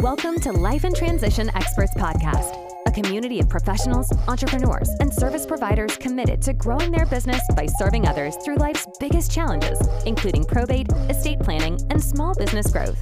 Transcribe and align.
Welcome 0.00 0.40
to 0.40 0.52
Life 0.52 0.86
in 0.86 0.94
Transition 0.94 1.50
Experts 1.54 1.92
Podcast, 1.92 2.56
a 2.86 2.90
community 2.90 3.38
of 3.38 3.50
professionals, 3.50 4.10
entrepreneurs, 4.28 4.88
and 4.98 5.12
service 5.12 5.44
providers 5.44 5.98
committed 5.98 6.40
to 6.40 6.54
growing 6.54 6.90
their 6.90 7.04
business 7.04 7.42
by 7.54 7.66
serving 7.66 8.08
others 8.08 8.34
through 8.42 8.56
life's 8.56 8.86
biggest 8.98 9.30
challenges, 9.30 9.78
including 10.06 10.46
probate, 10.46 10.88
estate 11.10 11.38
planning, 11.40 11.78
and 11.90 12.02
small 12.02 12.34
business 12.34 12.72
growth. 12.72 12.98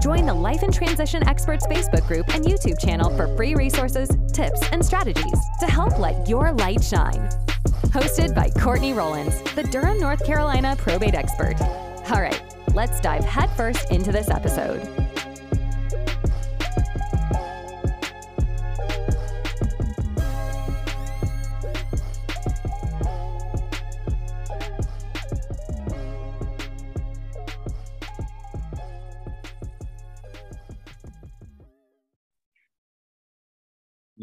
Join 0.00 0.26
the 0.26 0.34
Life 0.34 0.64
in 0.64 0.72
Transition 0.72 1.24
Experts 1.28 1.64
Facebook 1.68 2.08
group 2.08 2.28
and 2.34 2.44
YouTube 2.44 2.80
channel 2.80 3.16
for 3.16 3.28
free 3.36 3.54
resources, 3.54 4.10
tips, 4.32 4.68
and 4.72 4.84
strategies 4.84 5.38
to 5.60 5.66
help 5.66 5.96
let 6.00 6.28
your 6.28 6.50
light 6.54 6.82
shine. 6.82 7.28
Hosted 7.94 8.34
by 8.34 8.50
Courtney 8.60 8.94
Rollins, 8.94 9.40
the 9.54 9.62
Durham, 9.62 10.00
North 10.00 10.26
Carolina 10.26 10.74
probate 10.76 11.14
expert. 11.14 11.54
All 12.10 12.20
right, 12.20 12.42
let's 12.74 13.00
dive 13.00 13.24
headfirst 13.24 13.92
into 13.92 14.10
this 14.10 14.28
episode. 14.28 15.01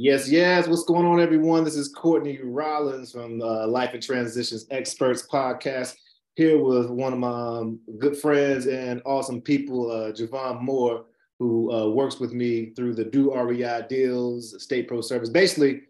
Yes, 0.02 0.32
yes. 0.32 0.66
What's 0.66 0.86
going 0.86 1.06
on, 1.06 1.20
everyone? 1.20 1.66
This 1.66 1.76
is 1.76 1.90
Courtney 1.90 2.40
Rollins 2.42 3.12
from 3.12 3.42
uh, 3.42 3.68
Life 3.68 3.94
in 3.94 4.00
Transitions 4.00 4.66
Experts 4.72 5.28
Podcast. 5.28 5.98
Here 6.38 6.58
with 6.58 6.90
one 6.90 7.12
of 7.12 7.20
my 7.20 7.58
um, 7.58 7.82
good 7.98 8.16
friends 8.16 8.66
and 8.68 9.02
awesome 9.04 9.42
people, 9.42 9.92
uh, 9.92 10.14
Javon 10.14 10.62
Moore, 10.62 11.04
who 11.38 11.70
uh, 11.74 11.90
works 11.90 12.18
with 12.18 12.32
me 12.32 12.72
through 12.78 12.96
the 12.96 13.04
Do 13.04 13.36
REI 13.36 13.88
Deals 13.90 14.54
Estate 14.54 14.88
Pro 14.88 15.02
Service. 15.02 15.28
Basically, 15.28 15.82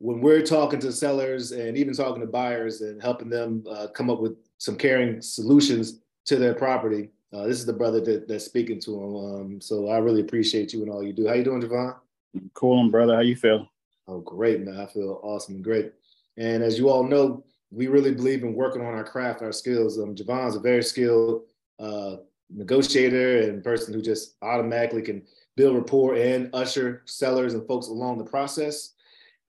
when 0.00 0.20
we're 0.20 0.42
talking 0.42 0.80
to 0.80 0.92
sellers 0.92 1.52
and 1.52 1.78
even 1.78 1.94
talking 1.94 2.20
to 2.20 2.26
buyers 2.26 2.82
and 2.82 3.00
helping 3.00 3.30
them 3.30 3.64
uh, 3.70 3.86
come 3.86 4.10
up 4.10 4.20
with 4.20 4.36
some 4.58 4.76
caring 4.76 5.22
solutions 5.22 6.00
to 6.26 6.36
their 6.36 6.52
property, 6.52 7.08
uh, 7.32 7.46
this 7.46 7.58
is 7.58 7.64
the 7.64 7.72
brother 7.72 8.02
that, 8.02 8.28
that's 8.28 8.44
speaking 8.44 8.78
to 8.80 8.90
them. 8.90 9.16
Um, 9.16 9.60
so 9.62 9.88
I 9.88 9.96
really 9.96 10.20
appreciate 10.20 10.74
you 10.74 10.82
and 10.82 10.90
all 10.90 11.02
you 11.02 11.14
do. 11.14 11.26
How 11.26 11.32
you 11.32 11.42
doing, 11.42 11.62
Javon? 11.62 11.96
Cool, 12.54 12.90
brother. 12.90 13.14
How 13.14 13.20
you 13.20 13.36
feel? 13.36 13.68
Oh, 14.08 14.20
great, 14.20 14.60
man. 14.60 14.78
I 14.78 14.86
feel 14.86 15.20
awesome 15.22 15.56
and 15.56 15.64
great. 15.64 15.92
And 16.36 16.62
as 16.62 16.78
you 16.78 16.88
all 16.88 17.02
know, 17.02 17.44
we 17.70 17.88
really 17.88 18.14
believe 18.14 18.42
in 18.42 18.54
working 18.54 18.82
on 18.82 18.94
our 18.94 19.04
craft, 19.04 19.42
our 19.42 19.52
skills. 19.52 19.98
Um, 19.98 20.14
Javon's 20.14 20.54
a 20.54 20.60
very 20.60 20.82
skilled 20.82 21.42
uh, 21.78 22.16
negotiator 22.50 23.38
and 23.38 23.64
person 23.64 23.92
who 23.92 24.00
just 24.00 24.36
automatically 24.42 25.02
can 25.02 25.22
build 25.56 25.74
rapport 25.74 26.14
and 26.14 26.50
usher 26.52 27.02
sellers 27.06 27.54
and 27.54 27.66
folks 27.66 27.88
along 27.88 28.18
the 28.18 28.24
process. 28.24 28.92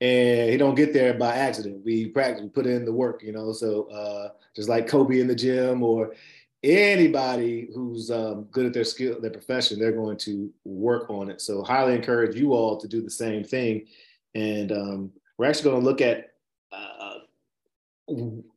And 0.00 0.50
he 0.50 0.56
don't 0.56 0.74
get 0.74 0.92
there 0.92 1.14
by 1.14 1.34
accident. 1.34 1.84
We 1.84 2.06
practice, 2.06 2.42
we 2.42 2.48
put 2.48 2.66
in 2.66 2.84
the 2.84 2.92
work, 2.92 3.22
you 3.22 3.32
know. 3.32 3.52
So 3.52 3.84
uh, 3.90 4.30
just 4.54 4.68
like 4.68 4.86
Kobe 4.86 5.20
in 5.20 5.26
the 5.26 5.34
gym 5.34 5.82
or 5.82 6.14
anybody 6.62 7.68
who's 7.74 8.10
um, 8.10 8.44
good 8.50 8.66
at 8.66 8.72
their 8.72 8.84
skill, 8.84 9.20
their 9.20 9.30
profession, 9.30 9.78
they're 9.78 9.92
going 9.92 10.16
to 10.18 10.52
work 10.64 11.08
on 11.10 11.30
it. 11.30 11.40
So 11.40 11.62
highly 11.62 11.94
encourage 11.94 12.36
you 12.36 12.52
all 12.52 12.76
to 12.76 12.88
do 12.88 13.00
the 13.00 13.10
same 13.10 13.44
thing. 13.44 13.86
And 14.34 14.72
um, 14.72 15.12
we're 15.36 15.46
actually 15.46 15.70
going 15.70 15.82
to 15.82 15.86
look 15.86 16.00
at 16.00 16.32
uh, 16.72 17.18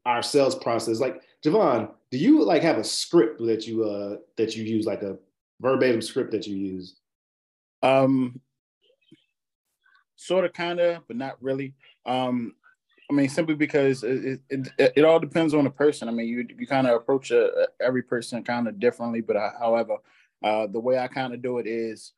our 0.06 0.24
sales 0.24 0.56
process. 0.56 1.00
Like 1.00 1.22
Javon, 1.44 1.92
do 2.10 2.18
you 2.18 2.44
like 2.44 2.64
have 2.64 2.78
a 2.78 2.84
script 2.84 3.40
that 3.46 3.68
you 3.68 3.84
uh, 3.84 4.18
that 4.38 4.56
you 4.56 4.64
use, 4.64 4.86
like 4.86 5.04
a 5.04 5.18
verbatim 5.60 6.02
script 6.02 6.32
that 6.32 6.48
you 6.48 6.56
use? 6.56 6.96
Um, 7.84 8.40
sort 10.16 10.46
of, 10.46 10.54
kind 10.54 10.80
of, 10.80 11.08
but 11.08 11.18
not 11.18 11.42
really. 11.42 11.74
Um, 12.06 12.56
I 13.12 13.14
mean, 13.14 13.28
simply 13.28 13.56
because 13.56 14.04
it, 14.04 14.40
it, 14.50 14.70
it, 14.78 15.04
all 15.04 15.20
depends 15.20 15.54
on 15.54 15.66
the 15.66 15.70
person. 15.70 16.08
I 16.08 16.12
mean, 16.12 16.28
you 16.28 16.48
you 16.58 16.66
kind 16.66 16.88
of 16.88 16.96
approach 16.96 17.30
a, 17.32 17.68
every 17.82 18.04
person 18.04 18.42
kind 18.42 18.70
of 18.70 18.80
differently. 18.80 19.20
But 19.20 19.36
I, 19.36 19.52
however, 19.60 19.98
uh, 20.42 20.68
the 20.68 20.80
way 20.80 20.98
I 20.98 21.10
kind 21.10 21.34
of 21.34 21.42
do 21.42 21.58
it 21.58 21.68
is, 21.68 22.14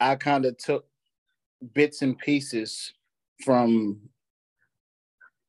I 0.00 0.14
kind 0.14 0.46
of 0.46 0.56
took 0.56 0.86
bits 1.74 2.00
and 2.00 2.16
pieces 2.16 2.94
from 3.44 4.00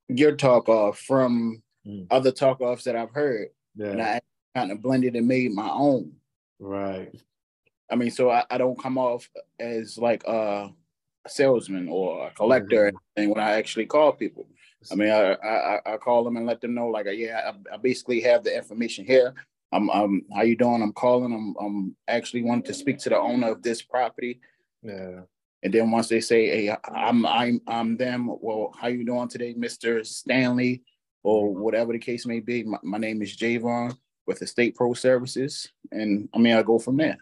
your 0.10 0.36
talk 0.36 0.68
off, 0.68 1.00
from 1.00 1.64
mm. 1.88 2.06
other 2.12 2.34
talk 2.34 2.60
offs 2.60 2.84
that 2.84 2.98
I've 2.98 3.12
heard, 3.12 3.48
yeah. 3.78 3.88
and 3.88 4.02
I 4.02 4.20
kind 4.54 4.74
of 4.74 4.82
blended 4.82 5.16
and 5.16 5.28
made 5.28 5.54
my 5.54 5.70
own. 5.70 6.12
Right. 6.60 7.14
I 7.90 7.96
mean, 7.96 8.12
so 8.12 8.30
I, 8.30 8.44
I 8.50 8.58
don't 8.58 8.78
come 8.78 8.98
off 8.98 9.30
as 9.58 9.98
like 9.98 10.28
uh 10.28 10.68
salesman 11.28 11.88
or 11.90 12.28
a 12.28 12.32
collector 12.32 12.92
mm-hmm. 13.18 13.30
when 13.30 13.40
I 13.40 13.52
actually 13.54 13.86
call 13.86 14.12
people. 14.12 14.48
I 14.92 14.96
mean, 14.96 15.10
I, 15.10 15.34
I, 15.34 15.80
I 15.94 15.98
call 15.98 16.24
them 16.24 16.38
and 16.38 16.46
let 16.46 16.62
them 16.62 16.74
know, 16.74 16.88
like, 16.88 17.08
yeah, 17.12 17.52
I, 17.52 17.76
I 17.76 17.78
basically 17.78 18.22
have 18.22 18.44
the 18.44 18.56
information 18.56 19.06
here. 19.06 19.34
I'm, 19.74 19.90
I'm, 19.90 20.22
how 20.34 20.44
you 20.44 20.56
doing? 20.56 20.82
I'm 20.82 20.94
calling. 20.94 21.34
I'm, 21.34 21.56
I'm 21.60 21.96
actually 22.08 22.44
wanting 22.44 22.64
to 22.64 22.74
speak 22.74 23.00
to 23.00 23.10
the 23.10 23.18
owner 23.18 23.52
of 23.52 23.62
this 23.62 23.82
property. 23.82 24.40
Yeah. 24.82 25.22
And 25.64 25.74
then 25.74 25.92
once 25.92 26.08
they 26.08 26.22
say, 26.22 26.48
hey, 26.48 26.76
I'm, 26.86 27.26
I'm, 27.26 27.60
I'm 27.68 27.98
them. 27.98 28.30
Well, 28.40 28.74
how 28.80 28.88
you 28.88 29.04
doing 29.04 29.28
today, 29.28 29.54
Mister 29.58 30.04
Stanley, 30.04 30.84
or 31.24 31.54
whatever 31.54 31.92
the 31.92 32.00
case 32.00 32.26
may 32.26 32.40
be? 32.40 32.64
My, 32.64 32.78
my 32.84 32.98
name 32.98 33.22
is 33.22 33.36
Javon 33.36 33.98
with 34.28 34.42
Estate 34.42 34.76
Pro 34.76 34.94
Services, 34.94 35.70
and 35.92 36.30
I 36.34 36.38
mean, 36.38 36.56
I 36.56 36.62
go 36.62 36.80
from 36.80 36.96
there. 36.98 37.18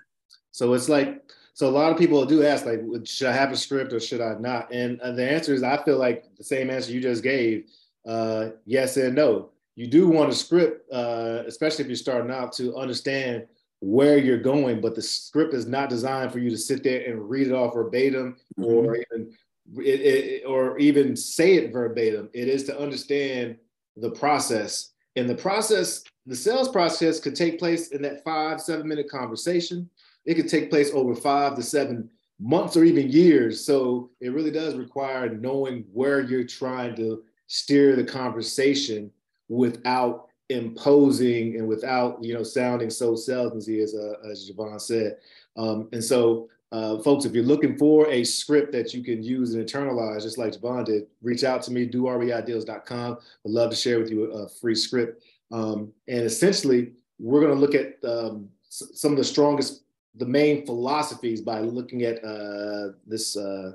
So 0.52 0.74
it's 0.74 0.90
like 0.90 1.24
so 1.56 1.70
a 1.70 1.72
lot 1.72 1.90
of 1.90 1.98
people 1.98 2.26
do 2.26 2.46
ask, 2.46 2.66
like, 2.66 2.82
should 3.06 3.28
I 3.28 3.32
have 3.32 3.50
a 3.50 3.56
script 3.56 3.94
or 3.94 4.00
should 4.02 4.20
I 4.20 4.36
not? 4.38 4.74
And 4.74 5.00
uh, 5.00 5.14
the 5.14 5.28
answer 5.28 5.54
is, 5.54 5.64
I 5.64 5.82
feel 5.86 5.98
like 5.98 6.26
the 6.38 6.44
same 6.44 6.70
answer 6.70 6.92
you 6.92 7.00
just 7.00 7.24
gave, 7.24 7.70
uh, 8.06 8.50
yes 8.66 8.98
and 8.98 9.16
no. 9.16 9.52
You 9.78 9.88
do 9.88 10.10
want 10.10 10.30
a 10.30 10.36
script, 10.36 10.92
uh, 10.92 11.44
especially 11.48 11.84
if 11.84 11.88
you're 11.88 11.96
starting 11.96 12.30
out, 12.30 12.52
to 12.58 12.76
understand 12.76 13.48
where 13.80 14.18
you're 14.18 14.38
going. 14.38 14.82
But 14.82 14.96
the 14.96 15.02
script 15.02 15.54
is 15.54 15.66
not 15.66 15.90
designed 15.90 16.34
for 16.34 16.40
you 16.40 16.50
to 16.50 16.58
sit 16.58 16.84
there 16.84 17.10
and 17.10 17.30
read 17.30 17.48
it 17.48 17.54
off 17.54 17.74
verbatim, 17.74 18.36
mm-hmm. 18.60 18.66
or 18.66 18.98
even 18.98 19.34
it, 19.78 20.02
it, 20.02 20.46
or 20.46 20.78
even 20.78 21.16
say 21.16 21.56
it 21.56 21.72
verbatim. 21.72 22.30
It 22.34 22.50
is 22.50 22.66
to 22.66 22.78
understand 22.78 23.56
the 23.96 24.12
process, 24.12 24.92
and 25.16 25.30
the 25.30 25.36
process, 25.36 26.04
the 26.26 26.36
sales 26.36 26.68
process, 26.68 27.22
could 27.22 27.34
take 27.34 27.60
place 27.60 27.92
in 27.92 28.02
that 28.02 28.26
five, 28.26 28.60
seven 28.60 28.90
minute 28.90 29.10
conversation 29.10 29.90
it 30.25 30.36
could 30.36 30.50
take 30.50 30.69
place 30.69 30.91
over 30.94 31.16
five 31.16 31.56
to 31.56 31.63
seven 31.63 32.09
months 32.40 32.75
or 32.75 32.84
even 32.84 33.09
years. 33.09 33.66
So 33.66 34.09
it 34.19 34.34
really 34.34 34.52
does 34.52 34.75
require 34.75 35.30
knowing 35.30 35.86
where 35.94 36.22
you're 36.22 36.44
trying 36.44 36.96
to 36.96 37.24
steer 37.47 37.96
the 37.96 38.03
conversation 38.03 39.12
without 39.47 40.28
imposing 40.50 41.58
and 41.58 41.68
without 41.68 42.24
you 42.24 42.34
know 42.34 42.44
sounding 42.44 42.90
so 42.90 43.14
salesy 43.14 43.81
as 43.81 43.96
uh, 43.96 44.30
as 44.30 44.50
Javon 44.50 44.80
said. 44.80 45.18
Um, 45.58 45.88
and 45.94 46.03
so, 46.03 46.50
uh, 46.72 47.00
folks, 47.00 47.25
if 47.25 47.34
you're 47.34 47.44
looking 47.44 47.78
for 47.78 48.08
a 48.09 48.24
script 48.24 48.72
that 48.74 48.94
you 48.94 49.03
can 49.03 49.24
use 49.24 49.53
and 49.53 49.66
internalize, 49.66 50.24
just 50.24 50.38
like 50.38 50.53
Javon 50.53 50.85
did, 50.85 51.08
reach 51.22 51.44
out 51.44 51.62
to 51.64 51.72
me, 51.72 51.88
doreideals.com. 51.88 53.14
I'd 53.14 53.52
love 53.52 53.69
to 53.69 53.75
share 53.75 54.00
with 54.00 54.12
you 54.12 54.31
a, 54.31 54.44
a 54.44 54.50
free 54.50 54.75
script. 54.75 55.24
Um, 55.52 55.94
and 56.08 56.25
essentially, 56.25 56.94
we're 57.19 57.40
going 57.40 57.53
to 57.53 57.59
look 57.59 57.75
at 57.75 57.97
um, 58.03 58.50
some 58.69 59.12
of 59.12 59.18
the 59.18 59.24
strongest 59.24 59.84
the 60.18 60.26
main 60.26 60.66
philosophies 60.66 61.42
by 61.42 61.59
looking 61.59 62.03
at 62.03 62.24
uh, 62.24 62.90
this 63.06 63.36
uh, 63.36 63.74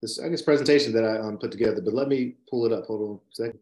this 0.00 0.18
I 0.20 0.28
guess 0.28 0.42
presentation 0.42 0.92
that 0.94 1.04
I 1.04 1.18
um, 1.18 1.38
put 1.38 1.52
together. 1.52 1.80
But 1.80 1.94
let 1.94 2.08
me 2.08 2.34
pull 2.48 2.66
it 2.66 2.72
up. 2.72 2.86
Hold 2.86 3.10
on 3.10 3.16
a 3.16 3.34
second. 3.34 3.58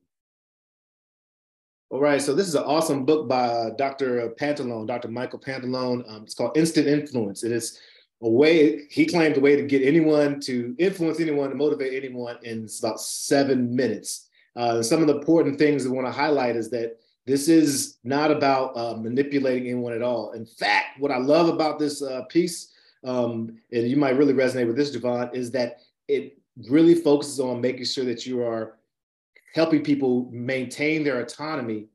All 1.90 2.00
right, 2.00 2.22
so 2.22 2.34
this 2.34 2.46
is 2.46 2.54
an 2.54 2.62
awesome 2.62 3.04
book 3.04 3.28
by 3.28 3.46
uh, 3.46 3.70
Dr. 3.70 4.28
Pantalon, 4.30 4.86
Dr. 4.86 5.08
Michael 5.08 5.40
Pantalon. 5.40 6.04
Um, 6.06 6.22
it's 6.22 6.34
called 6.34 6.56
Instant 6.56 6.86
Influence. 6.86 7.42
It 7.42 7.50
is 7.50 7.80
a 8.22 8.28
way 8.28 8.86
he 8.90 9.06
claimed 9.06 9.36
a 9.36 9.40
way 9.40 9.56
to 9.56 9.62
get 9.62 9.82
anyone 9.82 10.40
to 10.42 10.74
influence 10.78 11.18
anyone, 11.18 11.50
to 11.50 11.56
motivate 11.56 11.92
anyone 11.94 12.36
in 12.44 12.68
about 12.78 13.00
seven 13.00 13.74
minutes. 13.74 14.28
Uh, 14.54 14.82
some 14.82 15.00
of 15.00 15.08
the 15.08 15.18
important 15.18 15.58
things 15.58 15.84
I 15.84 15.90
want 15.90 16.06
to 16.06 16.12
highlight 16.12 16.54
is 16.54 16.70
that 16.70 16.98
this 17.30 17.48
is 17.48 17.98
not 18.02 18.30
about 18.30 18.76
uh, 18.76 18.96
manipulating 18.96 19.68
anyone 19.68 19.92
at 19.92 20.02
all. 20.02 20.32
In 20.32 20.44
fact, 20.44 20.98
what 20.98 21.12
I 21.12 21.18
love 21.18 21.48
about 21.48 21.78
this 21.78 22.02
uh, 22.02 22.22
piece, 22.28 22.72
um, 23.04 23.56
and 23.72 23.88
you 23.88 23.96
might 23.96 24.16
really 24.16 24.34
resonate 24.34 24.66
with 24.66 24.76
this, 24.76 24.94
Javon, 24.94 25.34
is 25.34 25.50
that 25.52 25.80
it 26.08 26.38
really 26.68 26.94
focuses 26.94 27.38
on 27.38 27.60
making 27.60 27.84
sure 27.84 28.04
that 28.04 28.26
you 28.26 28.42
are 28.42 28.78
helping 29.54 29.82
people 29.82 30.28
maintain 30.32 31.04
their 31.04 31.20
autonomy 31.20 31.86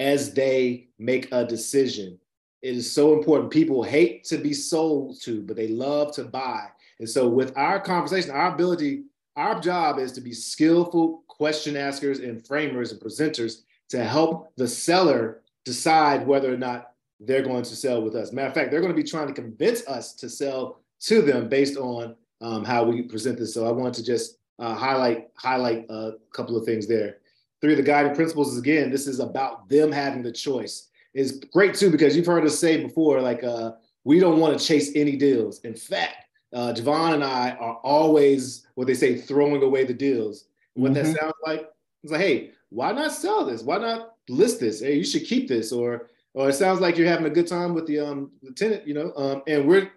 as 0.00 0.34
they 0.34 0.88
make 0.98 1.28
a 1.32 1.44
decision. 1.44 2.18
It 2.60 2.76
is 2.76 2.90
so 2.90 3.16
important. 3.16 3.50
People 3.50 3.82
hate 3.82 4.24
to 4.24 4.38
be 4.38 4.52
sold 4.52 5.20
to, 5.22 5.42
but 5.42 5.56
they 5.56 5.68
love 5.68 6.12
to 6.14 6.24
buy. 6.24 6.66
And 7.00 7.08
so, 7.08 7.28
with 7.28 7.56
our 7.56 7.80
conversation, 7.80 8.30
our 8.30 8.54
ability, 8.54 9.04
our 9.36 9.58
job 9.58 9.98
is 9.98 10.12
to 10.12 10.20
be 10.20 10.32
skillful 10.32 11.24
question 11.28 11.76
askers 11.76 12.20
and 12.20 12.46
framers 12.46 12.92
and 12.92 13.00
presenters 13.00 13.62
to 13.92 14.02
help 14.02 14.50
the 14.56 14.66
seller 14.66 15.42
decide 15.66 16.26
whether 16.26 16.52
or 16.52 16.56
not 16.56 16.92
they're 17.20 17.42
going 17.42 17.62
to 17.62 17.76
sell 17.76 18.00
with 18.00 18.14
us. 18.14 18.32
Matter 18.32 18.48
of 18.48 18.54
fact, 18.54 18.70
they're 18.70 18.80
going 18.80 18.92
to 18.92 18.96
be 18.96 19.06
trying 19.06 19.26
to 19.26 19.34
convince 19.34 19.86
us 19.86 20.14
to 20.14 20.30
sell 20.30 20.80
to 21.00 21.20
them 21.20 21.46
based 21.46 21.76
on 21.76 22.16
um, 22.40 22.64
how 22.64 22.84
we 22.84 23.02
present 23.02 23.38
this. 23.38 23.52
So 23.52 23.68
I 23.68 23.70
want 23.70 23.94
to 23.96 24.02
just 24.02 24.38
uh, 24.58 24.74
highlight 24.74 25.28
highlight 25.34 25.84
a 25.90 26.12
couple 26.32 26.56
of 26.56 26.64
things 26.64 26.86
there. 26.86 27.18
Three 27.60 27.72
of 27.72 27.76
the 27.76 27.82
guiding 27.82 28.14
principles 28.14 28.54
is 28.54 28.58
again, 28.58 28.90
this 28.90 29.06
is 29.06 29.20
about 29.20 29.68
them 29.68 29.92
having 29.92 30.22
the 30.22 30.32
choice. 30.32 30.88
Is 31.12 31.44
great 31.52 31.74
too 31.74 31.90
because 31.90 32.16
you've 32.16 32.24
heard 32.24 32.46
us 32.46 32.58
say 32.58 32.82
before, 32.82 33.20
like 33.20 33.44
uh, 33.44 33.72
we 34.04 34.20
don't 34.20 34.40
want 34.40 34.58
to 34.58 34.64
chase 34.64 34.90
any 34.94 35.16
deals. 35.16 35.60
In 35.60 35.74
fact, 35.74 36.24
uh, 36.54 36.72
Javon 36.72 37.12
and 37.12 37.22
I 37.22 37.50
are 37.50 37.76
always 37.84 38.66
what 38.74 38.86
they 38.86 38.94
say 38.94 39.18
throwing 39.18 39.62
away 39.62 39.84
the 39.84 39.92
deals. 39.92 40.46
What 40.72 40.92
mm-hmm. 40.92 41.12
that 41.12 41.20
sounds 41.20 41.34
like? 41.46 41.68
It's 42.02 42.10
like, 42.10 42.22
hey, 42.22 42.52
why 42.72 42.92
not 42.92 43.12
sell 43.12 43.44
this? 43.44 43.62
Why 43.62 43.78
not 43.78 44.14
list 44.28 44.60
this? 44.60 44.80
Hey, 44.80 44.96
you 44.96 45.04
should 45.04 45.24
keep 45.24 45.48
this, 45.48 45.72
or 45.72 46.08
or 46.34 46.48
it 46.48 46.54
sounds 46.54 46.80
like 46.80 46.96
you're 46.96 47.08
having 47.08 47.26
a 47.26 47.30
good 47.30 47.46
time 47.46 47.74
with 47.74 47.86
the 47.86 48.00
um 48.00 48.30
the 48.42 48.52
tenant, 48.52 48.86
you 48.86 48.94
know. 48.94 49.12
Um, 49.16 49.42
and 49.46 49.68
we're 49.68 49.90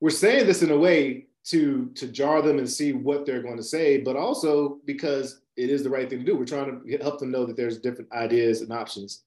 we're 0.00 0.10
saying 0.10 0.46
this 0.46 0.62
in 0.62 0.70
a 0.70 0.78
way 0.78 1.26
to 1.44 1.90
to 1.94 2.08
jar 2.08 2.42
them 2.42 2.58
and 2.58 2.68
see 2.68 2.92
what 2.92 3.26
they're 3.26 3.42
going 3.42 3.58
to 3.58 3.62
say, 3.62 3.98
but 3.98 4.16
also 4.16 4.78
because 4.86 5.40
it 5.56 5.70
is 5.70 5.82
the 5.82 5.90
right 5.90 6.08
thing 6.08 6.20
to 6.20 6.24
do. 6.24 6.36
We're 6.36 6.44
trying 6.44 6.80
to 6.80 6.98
help 6.98 7.18
them 7.18 7.30
know 7.30 7.44
that 7.46 7.56
there's 7.56 7.78
different 7.78 8.12
ideas 8.12 8.62
and 8.62 8.72
options. 8.72 9.22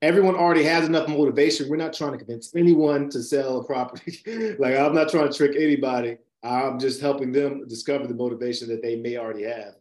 Everyone 0.00 0.36
already 0.36 0.62
has 0.62 0.86
enough 0.86 1.08
motivation. 1.08 1.68
We're 1.68 1.76
not 1.76 1.92
trying 1.92 2.12
to 2.12 2.18
convince 2.18 2.54
anyone 2.54 3.10
to 3.10 3.22
sell 3.22 3.58
a 3.58 3.64
property. 3.64 4.22
like 4.58 4.76
I'm 4.76 4.94
not 4.94 5.08
trying 5.08 5.30
to 5.30 5.36
trick 5.36 5.56
anybody. 5.56 6.18
I'm 6.42 6.78
just 6.78 7.00
helping 7.00 7.32
them 7.32 7.66
discover 7.66 8.06
the 8.06 8.14
motivation 8.14 8.68
that 8.68 8.82
they 8.82 8.96
may 8.96 9.16
already 9.16 9.42
have. 9.44 9.74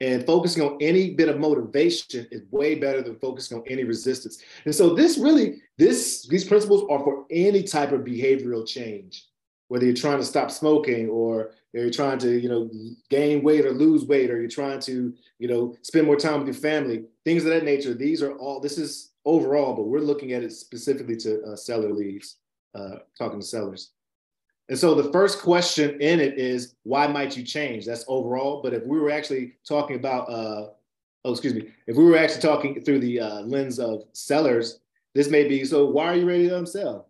And 0.00 0.24
focusing 0.24 0.62
on 0.62 0.78
any 0.80 1.14
bit 1.14 1.28
of 1.28 1.40
motivation 1.40 2.28
is 2.30 2.42
way 2.52 2.76
better 2.76 3.02
than 3.02 3.18
focusing 3.18 3.58
on 3.58 3.64
any 3.66 3.82
resistance. 3.82 4.40
And 4.64 4.72
so 4.72 4.94
this 4.94 5.18
really, 5.18 5.60
this 5.76 6.26
these 6.28 6.44
principles 6.44 6.86
are 6.88 7.00
for 7.00 7.24
any 7.30 7.64
type 7.64 7.90
of 7.90 8.02
behavioral 8.02 8.66
change 8.66 9.24
whether 9.68 9.84
you're 9.84 9.94
trying 9.94 10.18
to 10.18 10.24
stop 10.24 10.50
smoking 10.50 11.08
or 11.08 11.52
you're 11.72 11.90
trying 11.90 12.18
to 12.18 12.38
you 12.38 12.48
know 12.48 12.68
gain 13.08 13.42
weight 13.42 13.64
or 13.64 13.72
lose 13.72 14.04
weight 14.04 14.30
or 14.30 14.40
you're 14.40 14.50
trying 14.50 14.80
to 14.80 15.14
you 15.38 15.48
know 15.48 15.74
spend 15.82 16.06
more 16.06 16.16
time 16.16 16.38
with 16.38 16.48
your 16.48 16.54
family 16.54 17.04
things 17.24 17.44
of 17.44 17.50
that 17.50 17.64
nature 17.64 17.94
these 17.94 18.22
are 18.22 18.32
all 18.38 18.60
this 18.60 18.78
is 18.78 19.12
overall 19.24 19.74
but 19.74 19.86
we're 19.86 20.00
looking 20.00 20.32
at 20.32 20.42
it 20.42 20.52
specifically 20.52 21.16
to 21.16 21.42
uh, 21.44 21.56
seller 21.56 21.92
leads 21.92 22.36
uh, 22.74 22.96
talking 23.16 23.40
to 23.40 23.46
sellers 23.46 23.90
and 24.68 24.78
so 24.78 24.94
the 24.94 25.10
first 25.12 25.40
question 25.40 26.00
in 26.00 26.20
it 26.20 26.38
is 26.38 26.74
why 26.82 27.06
might 27.06 27.36
you 27.36 27.42
change 27.42 27.86
that's 27.86 28.04
overall 28.08 28.62
but 28.62 28.74
if 28.74 28.84
we 28.84 28.98
were 28.98 29.10
actually 29.10 29.54
talking 29.66 29.96
about 29.96 30.28
uh, 30.30 30.68
oh 31.24 31.32
excuse 31.32 31.54
me 31.54 31.68
if 31.86 31.96
we 31.96 32.04
were 32.04 32.16
actually 32.16 32.42
talking 32.42 32.80
through 32.82 32.98
the 32.98 33.20
uh, 33.20 33.40
lens 33.42 33.78
of 33.78 34.04
sellers 34.12 34.80
this 35.14 35.28
may 35.28 35.46
be 35.46 35.64
so 35.64 35.86
why 35.86 36.06
are 36.06 36.16
you 36.16 36.26
ready 36.26 36.48
to 36.48 36.58
um, 36.58 36.66
sell 36.66 37.08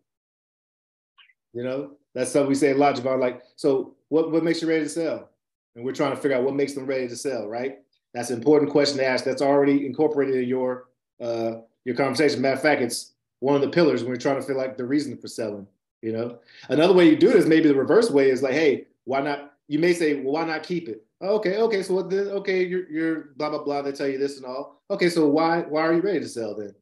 you 1.53 1.63
know 1.63 1.93
that's 2.19 2.33
something 2.33 2.49
we 2.49 2.55
say 2.57 2.73
a 2.73 2.77
lot, 2.77 2.97
Javon. 2.97 3.21
Like, 3.21 3.43
so 3.55 3.95
what, 4.09 4.33
what 4.33 4.43
makes 4.43 4.61
you 4.61 4.69
ready 4.69 4.83
to 4.83 4.89
sell? 4.89 5.31
And 5.77 5.85
we're 5.85 5.93
trying 5.93 6.11
to 6.11 6.21
figure 6.21 6.37
out 6.37 6.43
what 6.43 6.57
makes 6.57 6.73
them 6.73 6.85
ready 6.85 7.07
to 7.07 7.15
sell, 7.17 7.47
right? 7.47 7.79
That's 8.13 8.31
an 8.31 8.39
important 8.39 8.73
question 8.73 8.99
to 8.99 9.07
ask. 9.07 9.25
That's 9.25 9.41
already 9.43 9.87
incorporated 9.87 10.35
in 10.35 10.49
your 10.49 10.89
uh, 11.21 11.59
your 11.85 11.95
conversation. 11.95 12.41
Matter 12.41 12.57
of 12.57 12.63
fact, 12.63 12.83
it's 12.83 13.13
one 13.39 13.55
of 13.55 13.61
the 13.61 13.69
pillars 13.69 14.03
when 14.03 14.11
we're 14.11 14.17
trying 14.17 14.41
to 14.41 14.47
feel 14.47 14.57
like 14.57 14.77
the 14.77 14.85
reason 14.85 15.17
for 15.17 15.29
selling. 15.29 15.67
You 16.03 16.13
know, 16.13 16.39
another 16.69 16.93
way 16.93 17.09
you 17.09 17.17
do 17.17 17.31
it 17.31 17.37
is 17.37 17.47
maybe 17.47 17.69
the 17.69 17.75
reverse 17.75 18.11
way 18.11 18.31
is 18.31 18.43
like, 18.43 18.53
hey, 18.53 18.87
why 19.05 19.21
not? 19.21 19.55
You 19.67 19.79
may 19.79 19.93
say, 19.93 20.15
well, 20.15 20.35
why 20.35 20.45
not 20.45 20.63
keep 20.63 20.89
it? 20.89 21.05
okay, 21.21 21.59
okay, 21.59 21.83
so 21.83 21.95
what? 21.95 22.13
Okay, 22.13 22.65
you're, 22.65 22.89
you're 22.89 23.25
blah 23.37 23.51
blah 23.51 23.65
blah. 23.65 23.83
They 23.83 23.93
tell 23.93 24.09
you 24.09 24.19
this 24.19 24.37
and 24.37 24.47
all. 24.47 24.83
Okay, 24.91 25.09
so 25.09 25.29
why 25.29 25.61
why 25.63 25.83
are 25.83 25.95
you 25.95 26.01
ready 26.01 26.21
to 26.21 26.29
sell 26.29 26.55
then? 26.55 26.75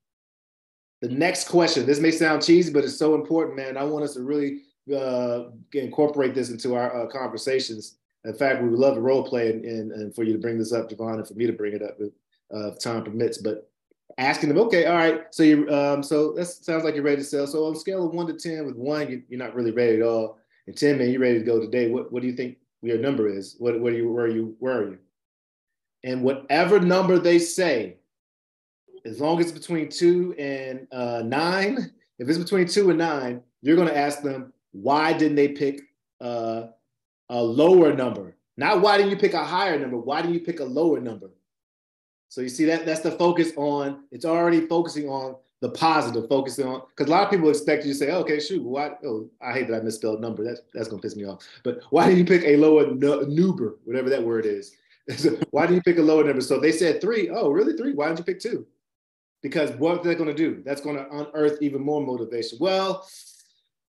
The 1.02 1.08
next 1.08 1.48
question. 1.48 1.86
This 1.86 2.00
may 2.00 2.10
sound 2.10 2.42
cheesy, 2.42 2.72
but 2.72 2.84
it's 2.84 2.98
so 2.98 3.14
important, 3.14 3.56
man. 3.56 3.76
I 3.76 3.84
want 3.84 4.04
us 4.04 4.14
to 4.14 4.22
really 4.22 4.62
uh, 4.94 5.50
incorporate 5.72 6.34
this 6.34 6.50
into 6.50 6.74
our 6.74 7.04
uh, 7.04 7.06
conversations. 7.08 7.96
In 8.24 8.34
fact, 8.34 8.62
we 8.62 8.68
would 8.68 8.78
love 8.78 8.94
to 8.94 9.00
role 9.00 9.22
play 9.22 9.50
and, 9.50 9.64
and, 9.64 9.92
and, 9.92 10.14
for 10.14 10.24
you 10.24 10.32
to 10.32 10.38
bring 10.38 10.58
this 10.58 10.72
up, 10.72 10.88
Javon, 10.90 11.18
and 11.18 11.28
for 11.28 11.34
me 11.34 11.46
to 11.46 11.52
bring 11.52 11.74
it 11.74 11.82
up 11.82 11.96
if 12.00 12.12
uh, 12.54 12.76
time 12.78 13.04
permits. 13.04 13.38
But 13.38 13.70
asking 14.18 14.48
them, 14.48 14.58
okay, 14.58 14.86
all 14.86 14.96
right, 14.96 15.22
so 15.30 15.42
you, 15.42 15.68
um, 15.70 16.02
so 16.02 16.32
that 16.32 16.46
sounds 16.46 16.84
like 16.84 16.94
you're 16.94 17.04
ready 17.04 17.18
to 17.18 17.24
sell. 17.24 17.46
So 17.46 17.66
on 17.66 17.74
a 17.74 17.78
scale 17.78 18.06
of 18.06 18.14
one 18.14 18.26
to 18.26 18.32
ten, 18.34 18.66
with 18.66 18.76
one, 18.76 19.10
you, 19.10 19.36
are 19.36 19.38
not 19.38 19.54
really 19.54 19.72
ready 19.72 19.96
at 19.96 20.02
all, 20.02 20.38
and 20.66 20.76
ten, 20.76 20.98
man, 20.98 21.10
you're 21.10 21.20
ready 21.20 21.38
to 21.38 21.44
go 21.44 21.60
today. 21.60 21.90
What 21.90 22.12
what 22.12 22.22
do 22.22 22.28
you 22.28 22.34
think 22.34 22.58
your 22.82 22.98
number 22.98 23.28
is? 23.28 23.56
What 23.58 23.80
what 23.80 23.92
are 23.92 23.96
you? 23.96 24.10
Where 24.10 24.24
are 24.24 24.28
you? 24.28 24.56
Where 24.58 24.78
are 24.78 24.88
you? 24.88 24.98
And 26.04 26.22
whatever 26.22 26.78
number 26.78 27.18
they 27.18 27.38
say, 27.38 27.96
as 29.04 29.20
long 29.20 29.40
as 29.40 29.50
it's 29.50 29.58
between 29.58 29.88
two 29.88 30.34
and 30.38 30.86
uh, 30.92 31.22
nine, 31.24 31.92
if 32.18 32.28
it's 32.28 32.38
between 32.38 32.66
two 32.66 32.90
and 32.90 32.98
nine, 32.98 33.42
you're 33.62 33.76
going 33.76 33.88
to 33.88 33.96
ask 33.96 34.22
them, 34.22 34.52
why 34.72 35.12
didn't 35.12 35.36
they 35.36 35.48
pick 35.48 35.80
uh, 36.20 36.68
a 37.28 37.42
lower 37.42 37.92
number? 37.92 38.36
Not 38.56 38.80
why 38.80 38.96
didn't 38.96 39.10
you 39.10 39.16
pick 39.16 39.34
a 39.34 39.44
higher 39.44 39.78
number? 39.78 39.96
Why 39.96 40.22
didn't 40.22 40.34
you 40.34 40.40
pick 40.40 40.60
a 40.60 40.64
lower 40.64 41.00
number? 41.00 41.30
So 42.28 42.40
you 42.40 42.48
see 42.48 42.64
that 42.66 42.86
that's 42.86 43.00
the 43.00 43.12
focus 43.12 43.52
on. 43.56 44.04
It's 44.10 44.24
already 44.24 44.66
focusing 44.66 45.08
on 45.08 45.36
the 45.60 45.70
positive, 45.70 46.28
focusing 46.28 46.66
on 46.66 46.82
because 46.88 47.08
a 47.08 47.10
lot 47.10 47.24
of 47.24 47.30
people 47.30 47.48
expect 47.48 47.84
you 47.84 47.92
to 47.92 47.98
say, 47.98 48.12
okay, 48.12 48.40
shoot, 48.40 48.62
why? 48.62 48.92
Oh, 49.04 49.28
I 49.40 49.52
hate 49.52 49.68
that 49.68 49.80
I 49.80 49.84
misspelled 49.84 50.20
number. 50.20 50.44
That's 50.44 50.60
that's 50.74 50.88
gonna 50.88 51.02
piss 51.02 51.16
me 51.16 51.24
off. 51.24 51.42
But 51.62 51.80
why 51.90 52.08
did 52.08 52.18
you 52.18 52.24
pick 52.24 52.44
a 52.44 52.56
lower 52.56 52.86
number, 52.86 53.78
whatever 53.84 54.10
that 54.10 54.22
word 54.22 54.46
is? 54.46 54.76
why 55.50 55.66
did 55.66 55.74
you 55.74 55.82
pick 55.82 55.98
a 55.98 56.02
lower 56.02 56.24
number? 56.24 56.40
So 56.40 56.58
they 56.58 56.72
said 56.72 57.00
three. 57.00 57.30
Oh, 57.30 57.50
really 57.50 57.76
three? 57.76 57.94
Why 57.94 58.06
didn't 58.06 58.20
you 58.20 58.24
pick 58.24 58.40
two? 58.40 58.66
Because 59.42 59.70
what 59.72 60.02
they're 60.02 60.14
gonna 60.14 60.34
do? 60.34 60.62
That's 60.64 60.80
gonna 60.80 61.06
unearth 61.10 61.62
even 61.62 61.82
more 61.82 62.04
motivation. 62.04 62.58
Well, 62.60 63.06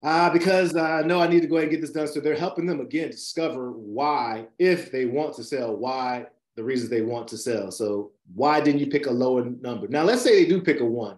uh, 0.03 0.29
because 0.29 0.75
I 0.75 1.01
know 1.01 1.19
I 1.19 1.27
need 1.27 1.41
to 1.41 1.47
go 1.47 1.55
ahead 1.57 1.69
and 1.69 1.71
get 1.71 1.81
this 1.81 1.91
done. 1.91 2.07
So 2.07 2.19
they're 2.19 2.35
helping 2.35 2.65
them 2.65 2.79
again 2.79 3.09
discover 3.09 3.71
why, 3.71 4.47
if 4.59 4.91
they 4.91 5.05
want 5.05 5.35
to 5.35 5.43
sell, 5.43 5.75
why 5.75 6.27
the 6.57 6.63
reasons 6.63 6.89
they 6.89 7.03
want 7.03 7.27
to 7.29 7.37
sell. 7.37 7.71
So 7.71 8.11
why 8.33 8.59
didn't 8.59 8.81
you 8.81 8.87
pick 8.87 9.05
a 9.05 9.11
lower 9.11 9.45
number? 9.45 9.87
Now 9.87 10.03
let's 10.03 10.23
say 10.23 10.43
they 10.43 10.49
do 10.49 10.59
pick 10.59 10.81
a 10.81 10.85
one. 10.85 11.17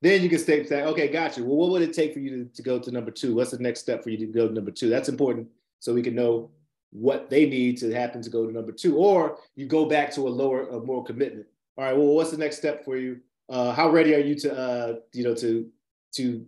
Then 0.00 0.22
you 0.22 0.28
can 0.28 0.44
that, 0.44 0.86
okay, 0.86 1.08
gotcha. 1.08 1.42
Well, 1.42 1.56
what 1.56 1.70
would 1.70 1.82
it 1.82 1.92
take 1.92 2.14
for 2.14 2.20
you 2.20 2.44
to, 2.44 2.50
to 2.54 2.62
go 2.62 2.78
to 2.78 2.90
number 2.90 3.10
two? 3.10 3.34
What's 3.34 3.50
the 3.50 3.58
next 3.58 3.80
step 3.80 4.02
for 4.02 4.10
you 4.10 4.16
to 4.18 4.26
go 4.26 4.48
to 4.48 4.54
number 4.54 4.70
two? 4.70 4.88
That's 4.88 5.08
important 5.08 5.48
so 5.80 5.92
we 5.92 6.02
can 6.02 6.14
know 6.14 6.50
what 6.90 7.28
they 7.28 7.46
need 7.46 7.76
to 7.78 7.92
happen 7.92 8.22
to 8.22 8.30
go 8.30 8.46
to 8.46 8.52
number 8.52 8.72
two. 8.72 8.96
Or 8.96 9.38
you 9.56 9.66
go 9.66 9.84
back 9.86 10.12
to 10.14 10.26
a 10.26 10.30
lower, 10.30 10.68
a 10.68 10.80
more 10.80 11.04
commitment. 11.04 11.46
All 11.76 11.84
right, 11.84 11.96
well, 11.96 12.06
what's 12.06 12.30
the 12.30 12.38
next 12.38 12.56
step 12.56 12.84
for 12.84 12.96
you? 12.96 13.20
Uh, 13.48 13.72
how 13.72 13.90
ready 13.90 14.14
are 14.14 14.20
you 14.20 14.34
to, 14.36 14.56
uh, 14.56 14.94
you 15.12 15.24
know, 15.24 15.34
to 15.34 15.68
to 16.12 16.46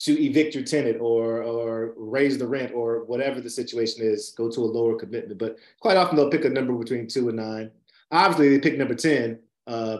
to 0.00 0.22
evict 0.22 0.54
your 0.54 0.64
tenant 0.64 1.00
or 1.00 1.42
or 1.42 1.94
raise 1.96 2.38
the 2.38 2.46
rent 2.46 2.72
or 2.74 3.04
whatever 3.04 3.40
the 3.40 3.50
situation 3.50 4.04
is, 4.04 4.34
go 4.36 4.50
to 4.50 4.60
a 4.60 4.66
lower 4.66 4.96
commitment. 4.96 5.38
But 5.38 5.58
quite 5.80 5.96
often 5.96 6.16
they'll 6.16 6.30
pick 6.30 6.44
a 6.44 6.50
number 6.50 6.72
between 6.72 7.06
two 7.06 7.28
and 7.28 7.38
nine. 7.38 7.70
Obviously, 8.10 8.50
they 8.50 8.60
pick 8.60 8.78
number 8.78 8.94
10. 8.94 9.38
Uh, 9.66 9.98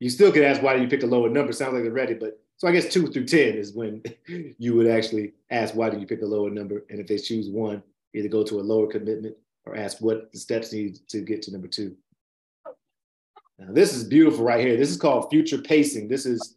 you 0.00 0.10
still 0.10 0.32
could 0.32 0.44
ask 0.44 0.62
why 0.62 0.76
do 0.76 0.82
you 0.82 0.88
pick 0.88 1.02
a 1.02 1.06
lower 1.06 1.28
number? 1.28 1.52
Sounds 1.52 1.74
like 1.74 1.82
they're 1.82 1.92
ready, 1.92 2.14
but 2.14 2.40
so 2.56 2.66
I 2.66 2.72
guess 2.72 2.92
two 2.92 3.06
through 3.06 3.26
10 3.26 3.54
is 3.54 3.72
when 3.72 4.02
you 4.58 4.74
would 4.74 4.88
actually 4.88 5.34
ask 5.50 5.74
why 5.74 5.90
do 5.90 5.98
you 5.98 6.06
pick 6.06 6.22
a 6.22 6.26
lower 6.26 6.50
number? 6.50 6.84
And 6.90 6.98
if 6.98 7.06
they 7.06 7.18
choose 7.18 7.48
one, 7.48 7.82
either 8.14 8.28
go 8.28 8.42
to 8.42 8.60
a 8.60 8.62
lower 8.62 8.86
commitment 8.86 9.36
or 9.64 9.76
ask 9.76 10.00
what 10.00 10.32
the 10.32 10.38
steps 10.38 10.72
need 10.72 10.98
to 11.08 11.20
get 11.20 11.42
to 11.42 11.52
number 11.52 11.68
two. 11.68 11.96
Now, 13.58 13.72
this 13.72 13.94
is 13.94 14.04
beautiful 14.04 14.44
right 14.44 14.64
here. 14.64 14.76
This 14.76 14.90
is 14.90 14.96
called 14.96 15.30
future 15.30 15.58
pacing. 15.58 16.08
This 16.08 16.26
is 16.26 16.56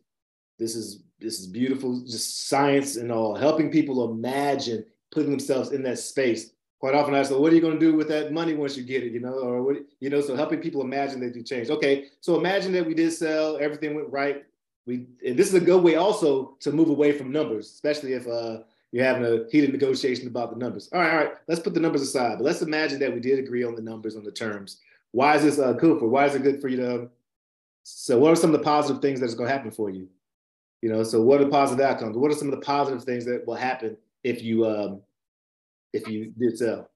this 0.60 0.76
is 0.76 1.04
this 1.22 1.40
is 1.40 1.48
beautiful, 1.48 2.02
just 2.02 2.48
science 2.48 2.98
and 2.98 3.12
all, 3.12 3.36
helping 3.36 3.72
people 3.72 4.12
imagine 4.12 4.86
putting 5.12 5.32
themselves 5.32 5.72
in 5.72 5.84
that 5.84 6.00
space. 6.00 6.52
Quite 6.80 6.96
often 6.96 7.14
I 7.14 7.22
say, 7.22 7.36
what 7.36 7.52
are 7.52 7.56
you 7.56 7.62
going 7.62 7.80
to 7.80 7.86
do 7.86 7.96
with 7.96 8.08
that 8.08 8.34
money 8.34 8.56
once 8.56 8.76
you 8.76 8.84
get 8.84 9.04
it? 9.04 9.14
You 9.14 9.20
know, 9.20 9.34
or 9.34 9.62
what, 9.62 9.76
you 10.00 10.10
know, 10.10 10.20
so 10.20 10.36
helping 10.36 10.60
people 10.60 10.82
imagine 10.82 11.20
that 11.20 11.36
you 11.36 11.44
change. 11.44 11.70
Okay, 11.70 12.06
so 12.22 12.40
imagine 12.40 12.72
that 12.72 12.86
we 12.86 12.96
did 12.96 13.14
sell, 13.14 13.58
everything 13.62 13.94
went 13.94 14.10
right. 14.10 14.44
We 14.88 15.06
and 15.24 15.38
this 15.38 15.48
is 15.48 15.54
a 15.54 15.60
good 15.60 15.84
way 15.84 15.96
also 15.96 16.58
to 16.62 16.72
move 16.72 16.90
away 16.90 17.12
from 17.12 17.32
numbers, 17.32 17.68
especially 17.68 18.14
if 18.14 18.28
uh, 18.28 18.62
you're 18.92 19.06
having 19.06 19.26
a 19.26 19.46
heated 19.52 19.72
negotiation 19.72 20.26
about 20.26 20.52
the 20.52 20.58
numbers. 20.58 20.90
All 20.92 21.00
right, 21.00 21.12
all 21.12 21.18
right, 21.18 21.34
let's 21.48 21.62
put 21.62 21.76
the 21.76 21.80
numbers 21.80 22.02
aside, 22.02 22.40
but 22.40 22.46
let's 22.46 22.64
imagine 22.64 23.00
that 23.00 23.14
we 23.14 23.20
did 23.20 23.38
agree 23.38 23.64
on 23.64 23.76
the 23.76 23.82
numbers, 23.82 24.16
on 24.16 24.24
the 24.24 24.32
terms. 24.32 24.80
Why 25.12 25.36
is 25.36 25.44
this 25.44 25.60
uh, 25.60 25.76
cool 25.76 26.00
for? 26.00 26.08
Why 26.08 26.26
is 26.26 26.34
it 26.34 26.42
good 26.42 26.62
for 26.62 26.68
you 26.68 26.78
to? 26.78 27.10
So, 27.84 28.18
what 28.18 28.32
are 28.32 28.36
some 28.36 28.54
of 28.54 28.60
the 28.60 28.66
positive 28.66 29.04
things 29.04 29.20
that's 29.20 29.36
going 29.36 29.50
to 29.50 29.54
happen 29.54 29.72
for 29.72 29.92
you? 29.92 30.08
You 30.82 30.90
know, 30.90 31.04
so 31.04 31.22
what 31.22 31.40
are 31.40 31.46
the 31.46 31.50
positive 31.52 31.86
outcomes? 31.86 32.18
What 32.18 32.32
are 32.32 32.36
some 32.36 32.52
of 32.52 32.60
the 32.60 32.66
positive 32.66 33.04
things 33.04 33.26
that 33.26 33.46
will 33.46 33.56
happen 33.56 33.98
if 34.24 34.42
you 34.42 34.66
um, 34.66 35.02
if 35.94 36.08
you 36.08 36.34
did 36.38 36.58
sell? 36.58 36.90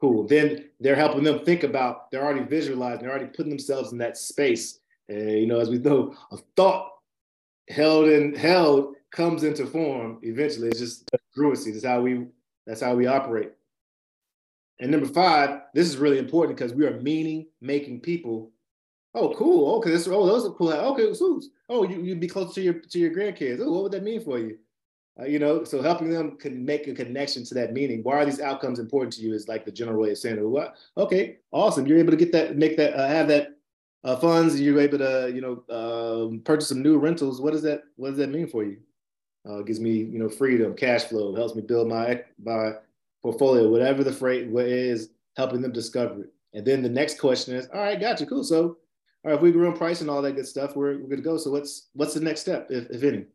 Cool. 0.00 0.26
Then 0.26 0.66
they're 0.78 0.94
helping 0.94 1.24
them 1.24 1.44
think 1.44 1.64
about. 1.64 2.10
They're 2.10 2.24
already 2.24 2.44
visualizing. 2.44 3.00
They're 3.00 3.10
already 3.10 3.30
putting 3.34 3.50
themselves 3.50 3.92
in 3.92 3.98
that 3.98 4.16
space. 4.16 4.80
And 5.08 5.32
you 5.32 5.46
know, 5.46 5.58
as 5.58 5.70
we 5.70 5.78
know, 5.78 6.14
a 6.30 6.36
thought 6.56 6.92
held 7.68 8.08
and 8.08 8.36
held 8.36 8.94
comes 9.10 9.44
into 9.44 9.66
form 9.66 10.18
eventually. 10.22 10.68
It's 10.68 10.78
just 10.78 11.10
congruency. 11.36 11.72
That's 11.72 11.84
how 11.84 12.02
we. 12.02 12.26
That's 12.66 12.82
how 12.82 12.94
we 12.94 13.06
operate. 13.06 13.52
And 14.80 14.90
number 14.90 15.08
five, 15.08 15.62
this 15.74 15.88
is 15.88 15.96
really 15.96 16.18
important 16.18 16.56
because 16.56 16.74
we 16.74 16.86
are 16.86 17.00
meaning 17.00 17.46
making 17.60 18.00
people 18.00 18.50
Oh, 19.18 19.34
cool. 19.34 19.74
Okay, 19.76 19.90
this 19.90 20.06
oh 20.06 20.26
those 20.26 20.46
are 20.46 20.50
cool. 20.50 20.72
Okay, 20.72 21.12
so 21.12 21.40
oh 21.68 21.82
you 21.82 22.00
you'd 22.00 22.20
be 22.20 22.28
close 22.28 22.54
to 22.54 22.62
your 22.62 22.74
to 22.74 22.98
your 22.98 23.10
grandkids. 23.10 23.60
Oh, 23.60 23.72
what 23.72 23.82
would 23.84 23.92
that 23.92 24.04
mean 24.04 24.22
for 24.22 24.38
you? 24.38 24.58
Uh, 25.18 25.24
you 25.24 25.40
know, 25.40 25.64
so 25.64 25.82
helping 25.82 26.08
them 26.08 26.36
can 26.36 26.64
make 26.64 26.86
a 26.86 26.94
connection 26.94 27.44
to 27.44 27.54
that 27.54 27.72
meaning. 27.72 28.04
Why 28.04 28.18
are 28.18 28.24
these 28.24 28.40
outcomes 28.40 28.78
important 28.78 29.12
to 29.14 29.22
you? 29.22 29.34
Is 29.34 29.48
like 29.48 29.64
the 29.64 29.72
general 29.72 30.00
way 30.00 30.12
of 30.12 30.18
saying 30.18 30.38
it. 30.38 30.48
What? 30.48 30.76
Okay, 30.96 31.38
awesome. 31.50 31.86
You're 31.86 31.98
able 31.98 32.12
to 32.12 32.16
get 32.16 32.30
that, 32.30 32.56
make 32.56 32.76
that, 32.76 32.94
uh, 32.94 33.08
have 33.08 33.26
that 33.26 33.56
uh, 34.04 34.16
funds. 34.16 34.60
You're 34.60 34.78
able 34.78 34.98
to, 34.98 35.32
you 35.34 35.40
know, 35.40 35.64
um, 35.74 36.40
purchase 36.44 36.68
some 36.68 36.82
new 36.82 36.98
rentals. 36.98 37.40
What 37.40 37.52
does 37.52 37.62
that? 37.62 37.82
What 37.96 38.10
does 38.10 38.18
that 38.18 38.30
mean 38.30 38.46
for 38.46 38.62
you? 38.62 38.78
Uh, 39.48 39.62
gives 39.62 39.80
me, 39.80 39.90
you 39.90 40.20
know, 40.20 40.28
freedom, 40.28 40.74
cash 40.74 41.04
flow. 41.04 41.34
Helps 41.34 41.56
me 41.56 41.62
build 41.62 41.88
my 41.88 42.22
my 42.40 42.74
portfolio. 43.20 43.68
Whatever 43.68 44.04
the 44.04 44.12
freight 44.12 44.46
is, 44.54 45.10
helping 45.36 45.62
them 45.62 45.72
discover 45.72 46.22
it. 46.22 46.32
And 46.54 46.64
then 46.64 46.82
the 46.82 46.88
next 46.88 47.18
question 47.18 47.56
is, 47.56 47.66
all 47.74 47.80
right, 47.80 48.00
gotcha, 48.00 48.24
cool. 48.24 48.44
So, 48.44 48.78
all 49.24 49.30
right, 49.30 49.36
if 49.36 49.42
we 49.42 49.50
agree 49.50 49.66
on 49.66 49.76
price 49.76 50.00
and 50.00 50.08
all 50.08 50.22
that 50.22 50.36
good 50.36 50.46
stuff, 50.46 50.76
we're, 50.76 50.98
we're 50.98 51.08
good 51.08 51.16
to 51.16 51.22
go. 51.22 51.36
So 51.36 51.50
what's 51.50 51.88
what's 51.94 52.14
the 52.14 52.20
next 52.20 52.40
step, 52.40 52.68
if, 52.70 52.88
if 52.90 53.02
any? 53.02 53.26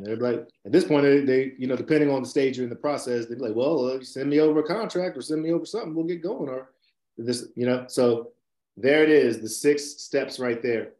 they're 0.00 0.16
like, 0.16 0.48
at 0.64 0.72
this 0.72 0.84
point, 0.84 1.04
they, 1.04 1.20
they, 1.20 1.52
you 1.58 1.66
know, 1.66 1.76
depending 1.76 2.10
on 2.10 2.22
the 2.22 2.28
stage 2.28 2.56
you're 2.56 2.64
in 2.64 2.70
the 2.70 2.76
process, 2.76 3.26
they're 3.26 3.38
like, 3.38 3.54
well, 3.54 3.86
uh, 3.86 4.02
send 4.02 4.30
me 4.30 4.40
over 4.40 4.60
a 4.60 4.64
contract 4.64 5.16
or 5.16 5.22
send 5.22 5.42
me 5.42 5.52
over 5.52 5.64
something, 5.64 5.94
we'll 5.94 6.06
get 6.06 6.22
going. 6.22 6.48
Or 6.48 6.70
this, 7.18 7.48
you 7.56 7.66
know, 7.66 7.84
so 7.88 8.30
there 8.76 9.02
it 9.02 9.10
is, 9.10 9.40
the 9.40 9.48
six 9.48 9.84
steps 10.02 10.38
right 10.38 10.62
there. 10.62 10.90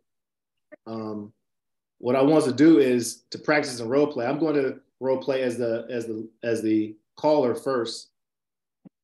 Um, 0.87 1.33
what 1.99 2.17
I 2.17 2.23
want 2.23 2.45
to 2.45 2.53
do 2.53 2.81
is 2.81 3.23
to 3.31 3.39
practice 3.39 3.81
and 3.81 3.91
role 3.91 4.07
play. 4.07 4.27
I'm 4.27 4.39
going 4.39 4.55
to 4.55 4.81
role 5.01 5.19
play 5.19 5.43
as 5.43 5.57
the 5.57 5.87
as 5.89 6.07
the 6.07 6.29
as 6.43 6.63
the 6.63 6.97
caller 7.17 7.55
first, 7.55 8.09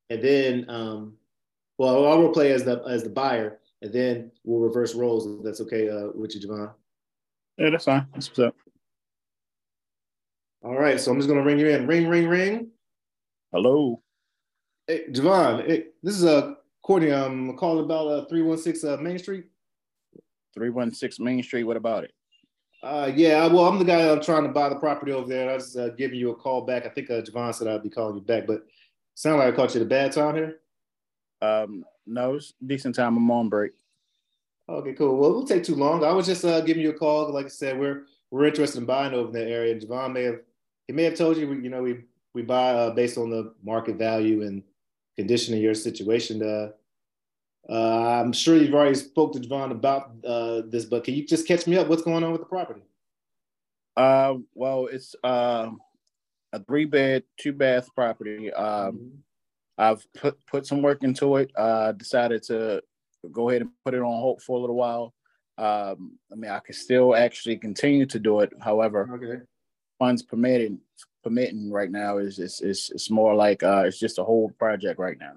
and 0.09 0.21
then 0.21 0.65
um, 0.69 1.13
well, 1.77 2.05
I'll 2.05 2.19
role 2.19 2.33
play 2.33 2.51
as 2.51 2.65
the 2.65 2.83
as 2.87 3.03
the 3.03 3.09
buyer, 3.09 3.59
and 3.81 3.93
then 3.93 4.31
we'll 4.43 4.59
reverse 4.59 4.95
roles. 4.95 5.25
If 5.25 5.43
that's 5.43 5.61
okay 5.61 5.89
uh, 5.89 6.09
with 6.13 6.35
you, 6.35 6.47
Javon. 6.47 6.71
Yeah, 7.57 7.69
that's 7.69 7.85
fine. 7.85 8.07
That's 8.13 8.29
what's 8.29 8.39
up. 8.39 8.55
All 10.63 10.77
right, 10.77 10.99
so 10.99 11.11
I'm 11.11 11.17
just 11.17 11.29
gonna 11.29 11.43
ring 11.43 11.59
you 11.59 11.67
in. 11.69 11.87
Ring, 11.87 12.07
ring, 12.07 12.27
ring. 12.27 12.67
Hello. 13.51 14.01
Hey, 14.87 15.05
Javon. 15.09 15.65
Hey, 15.65 15.85
this 16.03 16.15
is 16.15 16.23
a 16.23 16.35
uh, 16.37 16.53
Courtney. 16.83 17.11
I'm 17.11 17.55
calling 17.55 17.85
about 17.85 18.07
uh, 18.07 18.25
316 18.25 18.89
uh, 18.89 18.97
Main 18.97 19.19
Street. 19.19 19.45
316 20.55 21.23
Main 21.23 21.43
Street. 21.43 21.63
What 21.63 21.77
about 21.77 22.03
it? 22.03 22.11
Uh, 22.81 23.11
yeah, 23.13 23.45
well, 23.47 23.67
I'm 23.67 23.77
the 23.77 23.85
guy 23.85 24.09
I'm 24.09 24.21
trying 24.21 24.43
to 24.43 24.49
buy 24.49 24.69
the 24.69 24.75
property 24.75 25.11
over 25.11 25.27
there. 25.27 25.49
I 25.49 25.55
was 25.55 25.75
uh, 25.75 25.89
giving 25.97 26.17
you 26.17 26.31
a 26.31 26.35
call 26.35 26.61
back. 26.61 26.85
I 26.85 26.89
think 26.89 27.09
uh, 27.09 27.21
Javon 27.21 27.53
said 27.53 27.67
I'd 27.67 27.83
be 27.83 27.89
calling 27.89 28.15
you 28.15 28.21
back, 28.21 28.47
but 28.47 28.61
sound 29.15 29.39
like 29.39 29.53
I 29.53 29.55
caught 29.55 29.75
you 29.75 29.81
at 29.81 29.85
a 29.85 29.89
bad 29.89 30.13
time 30.13 30.35
here. 30.35 30.59
Um, 31.41 31.83
no, 32.09 32.35
it's 32.35 32.53
decent 32.65 32.95
time. 32.95 33.17
I'm 33.17 33.31
on 33.31 33.49
break. 33.49 33.71
Okay, 34.67 34.93
cool. 34.93 35.17
Well, 35.17 35.31
it 35.31 35.33
won't 35.33 35.47
take 35.47 35.63
too 35.63 35.75
long. 35.75 36.03
I 36.03 36.11
was 36.11 36.25
just 36.25 36.45
uh, 36.45 36.61
giving 36.61 36.83
you 36.83 36.91
a 36.91 36.97
call. 36.97 37.31
Like 37.33 37.45
I 37.45 37.49
said, 37.49 37.79
we're 37.79 38.03
we're 38.31 38.45
interested 38.45 38.79
in 38.79 38.85
buying 38.85 39.13
over 39.13 39.29
in 39.29 39.33
that 39.33 39.51
area. 39.51 39.79
Javon 39.79 40.13
may 40.13 40.23
have 40.23 40.39
he 40.87 40.93
may 40.93 41.03
have 41.03 41.15
told 41.15 41.37
you, 41.37 41.51
you 41.53 41.69
know, 41.69 41.81
we 41.81 42.01
we 42.33 42.41
buy 42.41 42.71
uh, 42.71 42.91
based 42.91 43.17
on 43.17 43.29
the 43.29 43.53
market 43.63 43.95
value 43.95 44.43
and 44.43 44.63
condition 45.15 45.53
of 45.55 45.61
your 45.61 45.73
situation. 45.73 46.41
Uh, 46.41 46.69
uh, 47.69 48.21
I'm 48.21 48.33
sure 48.33 48.57
you've 48.57 48.73
already 48.73 48.95
spoke 48.95 49.33
to 49.33 49.39
Javon 49.39 49.71
about 49.71 50.11
uh, 50.25 50.61
this, 50.67 50.85
but 50.85 51.03
can 51.03 51.13
you 51.13 51.25
just 51.25 51.47
catch 51.47 51.67
me 51.67 51.77
up? 51.77 51.87
What's 51.87 52.01
going 52.01 52.23
on 52.23 52.31
with 52.31 52.41
the 52.41 52.47
property? 52.47 52.81
Uh, 53.97 54.35
well, 54.53 54.87
it's 54.87 55.15
uh, 55.23 55.69
a 56.53 56.63
three 56.63 56.85
bed, 56.85 57.23
two 57.37 57.53
bath 57.53 57.89
property. 57.93 58.51
Um, 58.53 58.95
mm-hmm. 58.95 59.07
I've 59.79 60.05
put 60.13 60.37
put 60.45 60.67
some 60.67 60.81
work 60.81 61.03
into 61.03 61.37
it. 61.37 61.51
Uh, 61.55 61.93
decided 61.93 62.43
to 62.43 62.83
go 63.31 63.49
ahead 63.49 63.61
and 63.61 63.71
put 63.85 63.93
it 63.93 64.01
on 64.01 64.21
hold 64.21 64.41
for 64.41 64.57
a 64.57 64.61
little 64.61 64.75
while. 64.75 65.13
Um, 65.57 66.17
I 66.31 66.35
mean, 66.35 66.51
I 66.51 66.59
can 66.59 66.73
still 66.75 67.15
actually 67.15 67.57
continue 67.57 68.05
to 68.07 68.19
do 68.19 68.41
it. 68.41 68.51
However, 68.61 69.09
okay. 69.13 69.43
funds 69.97 70.21
permitting 70.21 70.79
permitting 71.23 71.71
right 71.71 71.91
now 71.91 72.17
is 72.17 72.39
is 72.39 72.61
is 72.61 72.91
it's 72.93 73.09
more 73.09 73.33
like 73.33 73.63
uh, 73.63 73.83
it's 73.85 73.99
just 73.99 74.19
a 74.19 74.23
whole 74.23 74.49
project 74.59 74.99
right 74.99 75.17
now. 75.17 75.33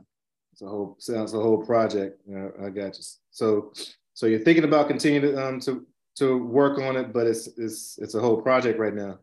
It's 0.52 0.62
a 0.62 0.66
whole 0.66 0.96
sounds 0.98 1.34
a 1.34 1.40
whole 1.40 1.64
project. 1.64 2.20
I 2.28 2.68
got 2.68 2.96
you. 2.98 3.04
So 3.30 3.72
so 4.14 4.26
you're 4.26 4.40
thinking 4.40 4.64
about 4.64 4.88
continuing 4.88 5.34
to 5.34 5.46
um 5.46 5.60
to 5.60 5.86
to 6.16 6.44
work 6.44 6.78
on 6.78 6.96
it, 6.96 7.12
but 7.12 7.28
it's 7.28 7.46
it's 7.56 7.98
it's 7.98 8.14
a 8.14 8.20
whole 8.20 8.42
project 8.42 8.78
right 8.78 8.94
now. 8.94 9.18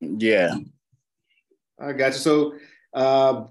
Yeah. 0.00 0.54
I 1.80 1.92
got 1.92 2.12
you. 2.12 2.18
So 2.18 2.54
uh, 2.94 3.44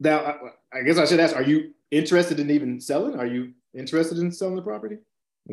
now 0.00 0.38
I, 0.72 0.82
guess 0.82 0.98
I 0.98 1.04
should 1.04 1.20
ask: 1.20 1.36
Are 1.36 1.42
you 1.42 1.72
interested 1.90 2.40
in 2.40 2.50
even 2.50 2.80
selling? 2.80 3.18
Are 3.18 3.26
you 3.26 3.52
interested 3.74 4.18
in 4.18 4.32
selling 4.32 4.56
the 4.56 4.62
property? 4.62 4.98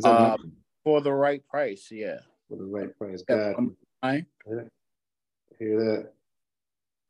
Uh, 0.03 0.37
for 0.83 1.01
the 1.01 1.13
right 1.13 1.45
price, 1.47 1.87
yeah. 1.91 2.17
For 2.49 2.57
the 2.57 2.65
right 2.65 2.95
price, 2.97 3.21
got 3.21 3.55
I 4.03 4.25
hear 5.57 5.83
that. 5.83 6.11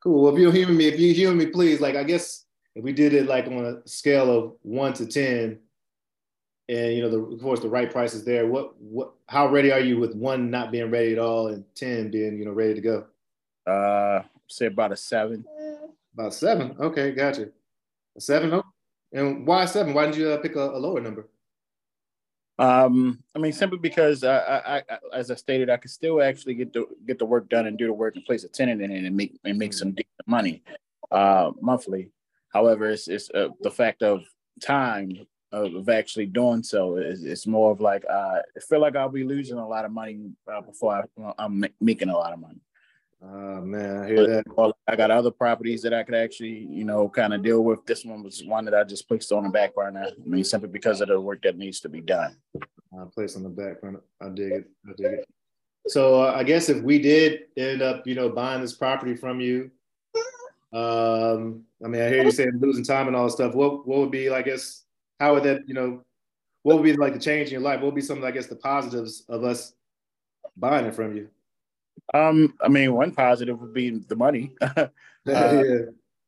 Cool. 0.01 0.23
Well, 0.23 0.33
if 0.33 0.39
you 0.39 0.51
hear 0.51 0.67
me, 0.69 0.87
if 0.87 0.99
you 0.99 1.13
hear 1.13 1.33
me, 1.33 1.47
please, 1.47 1.81
like 1.81 1.95
I 1.95 2.03
guess 2.03 2.45
if 2.75 2.83
we 2.83 2.93
did 2.93 3.13
it 3.13 3.25
like 3.25 3.47
on 3.47 3.65
a 3.65 3.87
scale 3.87 4.29
of 4.29 4.53
one 4.61 4.93
to 4.93 5.05
ten, 5.05 5.59
and 6.69 6.93
you 6.93 7.01
know, 7.01 7.09
the, 7.09 7.19
of 7.19 7.41
course, 7.41 7.59
the 7.59 7.69
right 7.69 7.91
price 7.91 8.13
is 8.13 8.23
there. 8.23 8.47
What, 8.47 8.79
what, 8.79 9.11
how 9.27 9.47
ready 9.47 9.71
are 9.71 9.79
you 9.79 9.97
with 9.97 10.15
one 10.15 10.49
not 10.49 10.71
being 10.71 10.89
ready 10.89 11.13
at 11.13 11.19
all 11.19 11.47
and 11.47 11.63
ten 11.75 12.11
being, 12.11 12.37
you 12.37 12.45
know, 12.45 12.51
ready 12.51 12.75
to 12.75 12.81
go? 12.81 13.05
Uh, 13.71 14.23
say 14.47 14.67
about 14.67 14.91
a 14.91 14.95
seven. 14.95 15.45
About 16.13 16.33
seven. 16.33 16.75
Okay, 16.79 17.11
gotcha. 17.11 17.49
A 18.15 18.21
seven. 18.21 18.53
Oh, 18.53 18.63
and 19.11 19.45
why 19.45 19.65
seven? 19.65 19.93
Why 19.93 20.05
didn't 20.05 20.17
you 20.17 20.29
uh, 20.29 20.37
pick 20.37 20.55
a, 20.55 20.69
a, 20.69 20.79
lower 20.79 21.01
number? 21.01 21.27
Um, 22.57 23.21
I 23.35 23.39
mean, 23.39 23.51
simply 23.51 23.77
because 23.77 24.23
I, 24.23 24.37
I, 24.37 24.77
I, 24.77 24.97
as 25.13 25.29
I 25.29 25.35
stated, 25.35 25.69
I 25.69 25.77
could 25.77 25.91
still 25.91 26.21
actually 26.21 26.55
get 26.55 26.73
the 26.73 26.85
get 27.05 27.19
the 27.19 27.25
work 27.25 27.49
done 27.49 27.67
and 27.67 27.77
do 27.77 27.87
the 27.87 27.93
work 27.93 28.15
and 28.15 28.25
place 28.25 28.43
a 28.43 28.49
tenant 28.49 28.81
in 28.81 28.91
it 28.91 29.05
and 29.05 29.15
make 29.15 29.37
and 29.43 29.57
make 29.57 29.73
some 29.73 29.91
decent 29.91 30.27
money, 30.27 30.63
uh, 31.11 31.51
monthly. 31.61 32.11
However, 32.53 32.89
it's 32.89 33.07
it's 33.07 33.29
uh, 33.31 33.49
the 33.61 33.71
fact 33.71 34.01
of 34.01 34.23
time 34.61 35.27
of, 35.51 35.89
actually 35.89 36.25
doing 36.25 36.63
so. 36.63 36.97
It's, 36.97 37.21
it's, 37.21 37.47
more 37.47 37.71
of 37.71 37.79
like 37.79 38.03
uh, 38.09 38.39
I 38.55 38.59
feel 38.67 38.79
like 38.79 38.95
I'll 38.95 39.09
be 39.09 39.23
losing 39.23 39.57
a 39.57 39.67
lot 39.67 39.85
of 39.85 39.91
money 39.91 40.31
uh, 40.51 40.61
before 40.61 41.03
I, 41.19 41.33
I'm 41.37 41.65
making 41.79 42.09
a 42.09 42.17
lot 42.17 42.33
of 42.33 42.39
money. 42.39 42.59
Oh 43.23 43.61
man, 43.61 44.03
I 44.03 44.07
hear 44.07 44.27
that. 44.27 44.73
I 44.87 44.95
got 44.95 45.09
other 45.09 45.31
properties 45.31 45.81
that 45.81 45.93
I 45.93 46.03
could 46.03 46.15
actually, 46.15 46.67
you 46.69 46.83
know, 46.83 47.09
kind 47.09 47.33
of 47.33 47.41
deal 47.41 47.63
with. 47.63 47.85
This 47.85 48.05
one 48.05 48.23
was 48.23 48.43
one 48.43 48.65
that 48.65 48.75
I 48.75 48.83
just 48.83 49.07
placed 49.07 49.31
on 49.31 49.43
the 49.43 49.49
back 49.49 49.73
burner. 49.73 50.05
I 50.05 50.27
mean, 50.27 50.43
simply 50.43 50.69
because 50.69 51.01
of 51.01 51.07
the 51.07 51.19
work 51.19 51.41
that 51.43 51.57
needs 51.57 51.79
to 51.81 51.89
be 51.89 52.01
done. 52.01 52.37
I 52.93 53.05
place 53.13 53.35
on 53.35 53.43
the 53.43 53.49
back 53.49 53.81
burner. 53.81 54.01
I 54.21 54.29
dig 54.29 54.51
it. 54.51 54.69
I 54.87 54.91
dig 54.95 55.13
it. 55.19 55.25
So 55.87 56.23
uh, 56.23 56.33
I 56.35 56.43
guess 56.43 56.69
if 56.69 56.83
we 56.83 56.99
did 56.99 57.41
end 57.57 57.81
up, 57.81 58.05
you 58.07 58.15
know, 58.15 58.29
buying 58.29 58.61
this 58.61 58.73
property 58.73 59.15
from 59.15 59.39
you, 59.39 59.71
um, 60.73 61.63
I 61.83 61.87
mean, 61.87 62.01
I 62.01 62.09
hear 62.09 62.23
you 62.23 62.31
saying 62.31 62.59
losing 62.59 62.83
time 62.83 63.07
and 63.07 63.15
all 63.15 63.25
this 63.25 63.33
stuff. 63.33 63.55
What 63.55 63.87
what 63.87 63.99
would 63.99 64.11
be, 64.11 64.29
I 64.29 64.41
guess, 64.41 64.83
how 65.19 65.35
would 65.35 65.43
that, 65.43 65.67
you 65.67 65.73
know, 65.73 66.01
what 66.63 66.75
would 66.75 66.83
be 66.83 66.93
like 66.93 67.13
the 67.13 67.19
change 67.19 67.47
in 67.47 67.53
your 67.53 67.61
life? 67.61 67.79
What 67.79 67.87
would 67.87 67.95
be 67.95 68.01
some, 68.01 68.23
I 68.23 68.31
guess, 68.31 68.47
the 68.47 68.55
positives 68.55 69.23
of 69.29 69.43
us 69.43 69.73
buying 70.57 70.85
it 70.85 70.95
from 70.95 71.15
you? 71.15 71.29
Um, 72.13 72.53
I 72.61 72.67
mean, 72.67 72.93
one 72.93 73.11
positive 73.11 73.59
would 73.59 73.73
be 73.73 73.89
the 73.89 74.15
money. 74.15 74.53
uh, 74.61 74.87
yeah. 75.25 75.61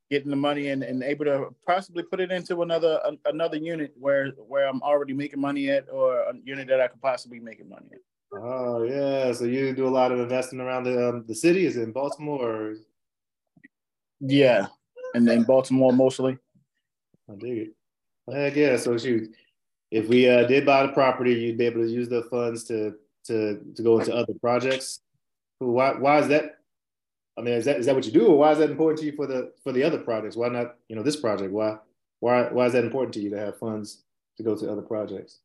Getting 0.10 0.30
the 0.30 0.38
money 0.38 0.70
and, 0.70 0.84
and 0.84 1.04
able 1.04 1.26
to 1.26 1.50
possibly 1.66 2.02
put 2.02 2.22
it 2.22 2.32
into 2.32 2.62
another 2.62 3.02
another 3.26 3.58
unit 3.58 3.94
where 4.00 4.30
where 4.48 4.66
I'm 4.66 4.82
already 4.82 5.12
making 5.12 5.42
money 5.42 5.70
at, 5.70 5.90
or 5.92 6.20
a 6.22 6.34
unit 6.46 6.70
that 6.70 6.80
I 6.80 6.88
could 6.88 7.02
possibly 7.02 7.40
make 7.40 7.68
money 7.68 7.88
at. 7.92 8.00
Oh 8.32 8.84
yeah, 8.84 9.34
so 9.34 9.44
you 9.44 9.74
do 9.74 9.88
a 9.88 9.90
lot 9.90 10.14
of 10.14 10.20
investing 10.20 10.62
around 10.62 10.86
the 10.86 11.10
um, 11.10 11.26
the 11.28 11.36
city. 11.36 11.66
Is 11.66 11.76
it 11.76 11.84
in 11.84 11.92
Baltimore? 11.92 12.42
Or... 12.42 12.76
Yeah, 14.22 14.68
and 15.14 15.28
in 15.28 15.44
Baltimore 15.44 15.92
mostly. 15.92 16.38
I 17.30 17.36
dig 17.36 17.58
it. 17.58 17.74
Heck 18.32 18.56
yeah! 18.56 18.78
So 18.78 18.98
shoot, 18.98 19.30
if 19.92 20.08
we 20.08 20.30
uh, 20.30 20.46
did 20.48 20.66
buy 20.66 20.86
the 20.86 20.94
property, 20.94 21.34
you'd 21.34 21.58
be 21.58 21.66
able 21.66 21.82
to 21.82 21.90
use 21.90 22.10
the 22.10 22.24
funds 22.24 22.64
to 22.66 22.96
to 23.26 23.62
to 23.76 23.84
go 23.84 24.00
into 24.00 24.14
other 24.14 24.34
projects. 24.42 25.02
Why 25.60 25.94
why 25.94 26.20
is 26.20 26.28
that? 26.28 26.60
I 27.38 27.42
mean, 27.42 27.54
is 27.54 27.66
that 27.66 27.78
is 27.78 27.86
that 27.86 27.96
what 27.96 28.06
you 28.06 28.12
do, 28.12 28.28
or 28.28 28.38
why 28.38 28.52
is 28.52 28.58
that 28.60 28.70
important 28.70 29.00
to 29.00 29.06
you 29.06 29.12
for 29.14 29.28
the 29.28 29.54
for 29.64 29.72
the 29.72 29.84
other 29.84 29.98
projects? 29.98 30.36
Why 30.36 30.50
not 30.50 30.76
you 30.88 30.96
know 30.96 31.04
this 31.04 31.16
project? 31.16 31.52
Why 31.52 31.78
why 32.20 32.44
why 32.44 32.66
is 32.66 32.74
that 32.74 32.84
important 32.84 33.14
to 33.16 33.20
you 33.22 33.30
to 33.32 33.40
have 33.40 33.58
funds 33.58 34.04
to 34.38 34.44
go 34.44 34.56
to 34.56 34.72
other 34.72 34.82
projects? 34.82 35.40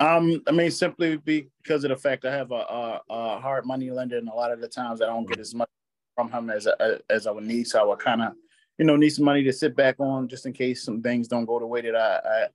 Um, 0.00 0.42
I 0.46 0.52
mean, 0.52 0.70
simply 0.70 1.16
because 1.16 1.82
of 1.82 1.90
the 1.90 1.96
fact 1.96 2.24
I 2.24 2.32
have 2.32 2.52
a, 2.52 2.54
a, 2.54 3.00
a 3.10 3.40
hard 3.40 3.66
money 3.66 3.90
lender, 3.90 4.16
and 4.16 4.28
a 4.28 4.34
lot 4.34 4.52
of 4.52 4.60
the 4.60 4.68
times 4.68 5.02
I 5.02 5.06
don't 5.06 5.28
get 5.28 5.40
as 5.40 5.54
much 5.54 5.68
from 6.14 6.30
him 6.30 6.50
as 6.50 6.68
I, 6.68 6.98
as 7.10 7.26
I 7.26 7.32
would 7.32 7.44
need. 7.44 7.66
So 7.66 7.80
I 7.80 7.84
would 7.84 7.98
kind 7.98 8.22
of, 8.22 8.34
you 8.78 8.84
know, 8.84 8.94
need 8.94 9.10
some 9.10 9.24
money 9.24 9.42
to 9.42 9.52
sit 9.52 9.74
back 9.74 9.98
on 9.98 10.28
just 10.28 10.46
in 10.46 10.52
case 10.52 10.84
some 10.84 11.02
things 11.02 11.26
don't 11.26 11.46
go 11.46 11.58
the 11.58 11.66
way 11.66 11.80
that 11.80 11.96
I, 11.96 12.44
I 12.44 12.46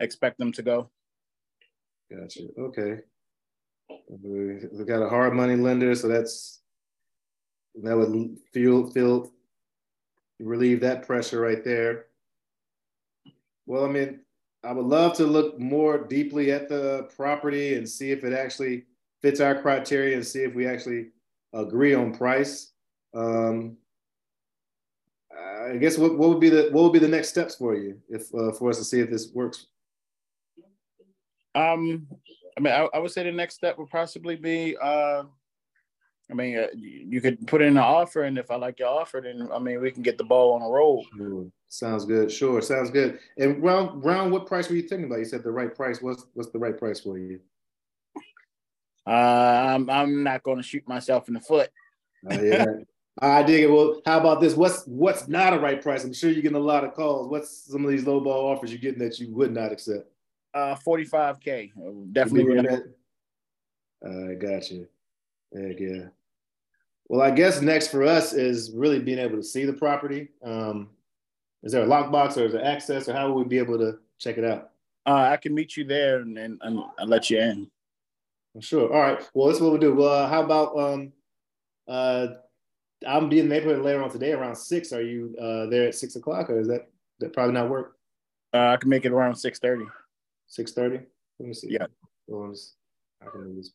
expect 0.00 0.38
them 0.38 0.52
to 0.52 0.62
go. 0.62 0.90
Gotcha. 2.10 2.48
Okay. 2.58 3.00
We, 4.08 4.66
we 4.72 4.84
got 4.84 5.02
a 5.02 5.08
hard 5.08 5.34
money 5.34 5.56
lender, 5.56 5.94
so 5.94 6.08
that's 6.08 6.60
that 7.82 7.96
would 7.96 8.36
feel 8.52 8.90
feel 8.90 9.30
relieve 10.38 10.80
that 10.80 11.06
pressure 11.06 11.40
right 11.40 11.64
there. 11.64 12.06
Well, 13.66 13.84
I 13.84 13.88
mean, 13.88 14.20
I 14.64 14.72
would 14.72 14.86
love 14.86 15.16
to 15.16 15.26
look 15.26 15.58
more 15.58 15.98
deeply 15.98 16.50
at 16.50 16.68
the 16.68 17.08
property 17.16 17.74
and 17.74 17.88
see 17.88 18.10
if 18.10 18.24
it 18.24 18.32
actually 18.32 18.84
fits 19.22 19.40
our 19.40 19.60
criteria 19.60 20.16
and 20.16 20.26
see 20.26 20.42
if 20.42 20.54
we 20.54 20.66
actually 20.66 21.08
agree 21.52 21.94
on 21.94 22.12
price. 22.12 22.72
Um, 23.14 23.76
I 25.70 25.76
guess 25.76 25.98
what, 25.98 26.18
what 26.18 26.30
would 26.30 26.40
be 26.40 26.50
the 26.50 26.68
what 26.72 26.84
would 26.84 26.92
be 26.92 26.98
the 26.98 27.08
next 27.08 27.28
steps 27.28 27.54
for 27.54 27.74
you 27.74 27.98
if 28.08 28.34
uh, 28.34 28.52
for 28.52 28.70
us 28.70 28.78
to 28.78 28.84
see 28.84 29.00
if 29.00 29.10
this 29.10 29.30
works? 29.32 29.66
Um, 31.54 32.06
I 32.56 32.60
mean, 32.60 32.72
I, 32.72 32.88
I 32.94 32.98
would 32.98 33.10
say 33.10 33.22
the 33.22 33.32
next 33.32 33.54
step 33.54 33.78
would 33.78 33.90
possibly 33.90 34.36
be, 34.36 34.76
uh, 34.80 35.24
I 36.30 36.34
mean, 36.34 36.58
uh, 36.58 36.66
you 36.74 37.20
could 37.20 37.46
put 37.46 37.62
in 37.62 37.68
an 37.68 37.78
offer, 37.78 38.22
and 38.22 38.38
if 38.38 38.50
I 38.50 38.56
like 38.56 38.78
your 38.78 38.88
offer, 38.88 39.20
then 39.22 39.48
I 39.52 39.58
mean, 39.58 39.80
we 39.80 39.90
can 39.90 40.02
get 40.02 40.18
the 40.18 40.24
ball 40.24 40.52
on 40.52 40.60
the 40.60 40.68
road. 40.68 41.04
Sure. 41.16 41.46
Sounds 41.68 42.04
good. 42.04 42.30
Sure, 42.30 42.60
sounds 42.60 42.90
good. 42.90 43.20
And 43.38 43.62
round 43.62 44.04
round, 44.04 44.32
what 44.32 44.46
price 44.46 44.68
were 44.68 44.76
you 44.76 44.82
thinking 44.82 45.06
about? 45.06 45.20
You 45.20 45.24
said 45.24 45.44
the 45.44 45.52
right 45.52 45.74
price. 45.74 46.02
What's 46.02 46.26
what's 46.34 46.50
the 46.50 46.58
right 46.58 46.76
price 46.76 47.00
for 47.00 47.18
you? 47.18 47.40
Uh, 49.06 49.10
I'm 49.10 49.88
I'm 49.88 50.22
not 50.22 50.42
going 50.42 50.56
to 50.56 50.62
shoot 50.62 50.86
myself 50.88 51.28
in 51.28 51.34
the 51.34 51.40
foot. 51.40 51.70
Oh, 52.30 52.40
yeah. 52.40 52.66
I 53.22 53.42
dig 53.42 53.64
it. 53.64 53.70
Well, 53.70 54.00
how 54.06 54.18
about 54.18 54.40
this? 54.40 54.54
What's 54.54 54.84
what's 54.86 55.28
not 55.28 55.52
a 55.52 55.58
right 55.58 55.80
price? 55.80 56.04
I'm 56.04 56.12
sure 56.12 56.30
you're 56.30 56.42
getting 56.42 56.56
a 56.56 56.60
lot 56.60 56.84
of 56.84 56.94
calls. 56.94 57.28
What's 57.28 57.70
some 57.70 57.84
of 57.84 57.90
these 57.90 58.06
low 58.06 58.20
ball 58.20 58.48
offers 58.48 58.70
you're 58.70 58.80
getting 58.80 59.00
that 59.00 59.18
you 59.18 59.30
would 59.32 59.52
not 59.52 59.72
accept? 59.72 60.10
Uh, 60.52 60.74
45k. 60.74 62.12
Definitely. 62.12 62.68
I 64.04 64.08
uh, 64.08 64.34
got 64.34 64.70
you. 64.70 64.88
Heck 65.54 65.78
yeah. 65.78 66.06
Well, 67.08 67.20
I 67.20 67.30
guess 67.30 67.60
next 67.60 67.88
for 67.88 68.04
us 68.04 68.32
is 68.32 68.70
really 68.72 69.00
being 69.00 69.18
able 69.18 69.36
to 69.36 69.42
see 69.42 69.64
the 69.64 69.72
property. 69.72 70.28
Um, 70.44 70.90
is 71.62 71.72
there 71.72 71.82
a 71.82 71.86
lockbox 71.86 72.36
or 72.36 72.46
is 72.46 72.52
there 72.52 72.64
access, 72.64 73.08
or 73.08 73.12
how 73.12 73.28
will 73.28 73.42
we 73.42 73.44
be 73.44 73.58
able 73.58 73.78
to 73.78 73.98
check 74.18 74.38
it 74.38 74.44
out? 74.44 74.70
Uh, 75.06 75.28
I 75.32 75.36
can 75.36 75.54
meet 75.54 75.76
you 75.76 75.84
there 75.84 76.20
and, 76.20 76.38
and, 76.38 76.58
and 76.62 76.80
I'll 76.98 77.06
let 77.06 77.30
you 77.30 77.38
in. 77.38 77.70
Sure. 78.60 78.92
All 78.92 79.00
right. 79.00 79.20
Well, 79.34 79.48
that's 79.48 79.60
what 79.60 79.70
we'll 79.70 79.80
do. 79.80 79.94
Well, 79.94 80.24
uh, 80.24 80.28
how 80.28 80.42
about 80.42 80.78
um, 80.78 81.12
uh, 81.88 82.28
I'm 83.06 83.28
be 83.28 83.40
in 83.40 83.48
the 83.48 83.54
neighborhood 83.54 83.84
later 83.84 84.02
on 84.02 84.10
today 84.10 84.32
around 84.32 84.56
six. 84.56 84.92
Are 84.92 85.02
you 85.02 85.34
uh, 85.40 85.66
there 85.66 85.88
at 85.88 85.94
six 85.94 86.16
o'clock, 86.16 86.50
or 86.50 86.60
is 86.60 86.68
that 86.68 86.88
that 87.20 87.32
probably 87.32 87.54
not 87.54 87.70
work? 87.70 87.96
Uh, 88.52 88.68
I 88.68 88.76
can 88.76 88.90
make 88.90 89.04
it 89.04 89.12
around 89.12 89.36
six 89.36 89.58
thirty. 89.58 89.84
Six 90.50 90.72
thirty. 90.72 90.98
Let 91.38 91.48
me 91.48 91.54
see. 91.54 91.70
Yeah. 91.70 91.86
I 93.22 93.30
can 93.30 93.56
this. 93.56 93.72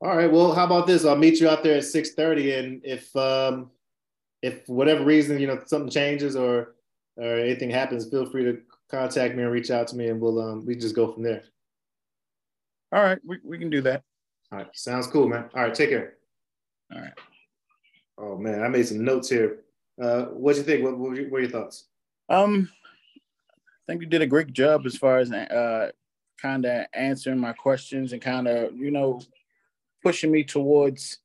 All 0.00 0.16
right. 0.16 0.30
Well, 0.30 0.52
how 0.52 0.64
about 0.64 0.86
this? 0.86 1.04
I'll 1.04 1.16
meet 1.16 1.40
you 1.40 1.48
out 1.48 1.62
there 1.62 1.76
at 1.76 1.84
six 1.84 2.10
thirty, 2.10 2.52
and 2.52 2.80
if 2.84 3.14
um, 3.16 3.70
if 4.42 4.68
whatever 4.68 5.04
reason 5.04 5.38
you 5.38 5.46
know 5.46 5.60
something 5.64 5.90
changes 5.90 6.34
or 6.34 6.74
or 7.16 7.38
anything 7.38 7.70
happens, 7.70 8.10
feel 8.10 8.26
free 8.26 8.44
to 8.44 8.60
contact 8.90 9.36
me 9.36 9.44
and 9.44 9.52
reach 9.52 9.70
out 9.70 9.86
to 9.88 9.96
me, 9.96 10.08
and 10.08 10.20
we'll 10.20 10.40
um, 10.40 10.66
we 10.66 10.74
just 10.74 10.96
go 10.96 11.12
from 11.12 11.22
there. 11.22 11.44
All 12.92 13.02
right, 13.02 13.18
we, 13.24 13.38
we 13.44 13.58
can 13.58 13.70
do 13.70 13.80
that. 13.82 14.02
All 14.50 14.58
right, 14.58 14.68
sounds 14.74 15.06
cool, 15.06 15.28
man. 15.28 15.48
All 15.54 15.62
right, 15.62 15.74
take 15.74 15.90
care. 15.90 16.14
All 16.92 17.00
right. 17.00 17.12
Oh 18.18 18.36
man, 18.36 18.62
I 18.62 18.68
made 18.68 18.86
some 18.86 19.04
notes 19.04 19.30
here. 19.30 19.60
Uh, 20.02 20.24
what 20.24 20.54
do 20.54 20.58
you 20.58 20.64
think? 20.64 20.82
What, 20.82 20.98
what, 20.98 21.10
were 21.10 21.16
your, 21.16 21.24
what 21.24 21.32
were 21.32 21.40
your 21.40 21.50
thoughts? 21.50 21.86
Um, 22.28 22.68
think 23.92 24.02
you 24.02 24.08
did 24.08 24.22
a 24.22 24.26
great 24.26 24.52
job 24.52 24.86
as 24.86 24.96
far 24.96 25.18
as 25.18 25.30
uh, 25.30 25.90
kind 26.40 26.64
of 26.64 26.86
answering 26.94 27.38
my 27.38 27.52
questions 27.52 28.12
and 28.12 28.22
kind 28.22 28.48
of 28.48 28.74
you 28.76 28.90
know 28.90 29.20
pushing 30.02 30.32
me 30.32 30.44
towards 30.44 31.18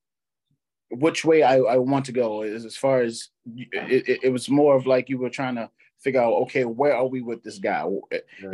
which 0.91 1.25
way 1.25 1.43
I, 1.43 1.57
I 1.57 1.77
want 1.77 2.05
to 2.05 2.12
go. 2.12 2.43
As, 2.43 2.65
as 2.65 2.77
far 2.77 3.01
as 3.01 3.29
it, 3.55 4.07
it, 4.07 4.19
it 4.24 4.29
was 4.29 4.50
more 4.50 4.75
of 4.75 4.86
like 4.86 5.09
you 5.09 5.17
were 5.17 5.29
trying 5.29 5.55
to 5.55 5.69
figure 6.00 6.21
out, 6.21 6.33
okay, 6.43 6.65
where 6.65 6.95
are 6.95 7.07
we 7.07 7.21
with 7.21 7.43
this 7.43 7.57
guy? 7.57 7.86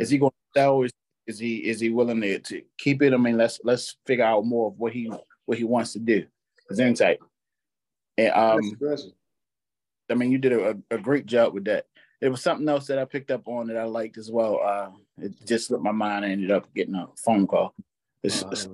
Is 0.00 0.10
he 0.10 0.18
going 0.18 0.30
to 0.30 0.60
sell? 0.60 0.82
Is, 0.82 0.92
is 1.26 1.38
he 1.38 1.56
is 1.56 1.80
he 1.80 1.90
willing 1.90 2.20
to, 2.20 2.38
to 2.38 2.62
keep 2.78 3.02
it? 3.02 3.12
I 3.12 3.16
mean, 3.16 3.36
let's 3.36 3.60
let's 3.64 3.96
figure 4.06 4.24
out 4.24 4.44
more 4.44 4.68
of 4.68 4.78
what 4.78 4.92
he 4.92 5.10
what 5.46 5.58
he 5.58 5.64
wants 5.64 5.92
to 5.94 5.98
do. 5.98 6.24
His 6.68 6.78
insight. 6.78 7.18
And 8.16 8.32
um, 8.32 8.60
I 10.10 10.14
mean, 10.14 10.30
you 10.30 10.38
did 10.38 10.52
a, 10.52 10.78
a 10.90 10.98
great 10.98 11.26
job 11.26 11.52
with 11.54 11.64
that. 11.64 11.86
There 12.20 12.30
was 12.30 12.42
something 12.42 12.68
else 12.68 12.86
that 12.86 12.98
I 12.98 13.04
picked 13.04 13.30
up 13.30 13.46
on 13.46 13.66
that 13.66 13.76
I 13.76 13.84
liked 13.84 14.18
as 14.18 14.30
well. 14.30 14.60
Uh, 14.64 14.90
it 15.18 15.46
just 15.46 15.68
slipped 15.68 15.84
my 15.84 15.92
mind. 15.92 16.24
I 16.24 16.30
ended 16.30 16.50
up 16.50 16.72
getting 16.74 16.94
a 16.94 17.08
phone 17.16 17.46
call. 17.46 17.74
It's, 18.22 18.42
it's, 18.50 18.68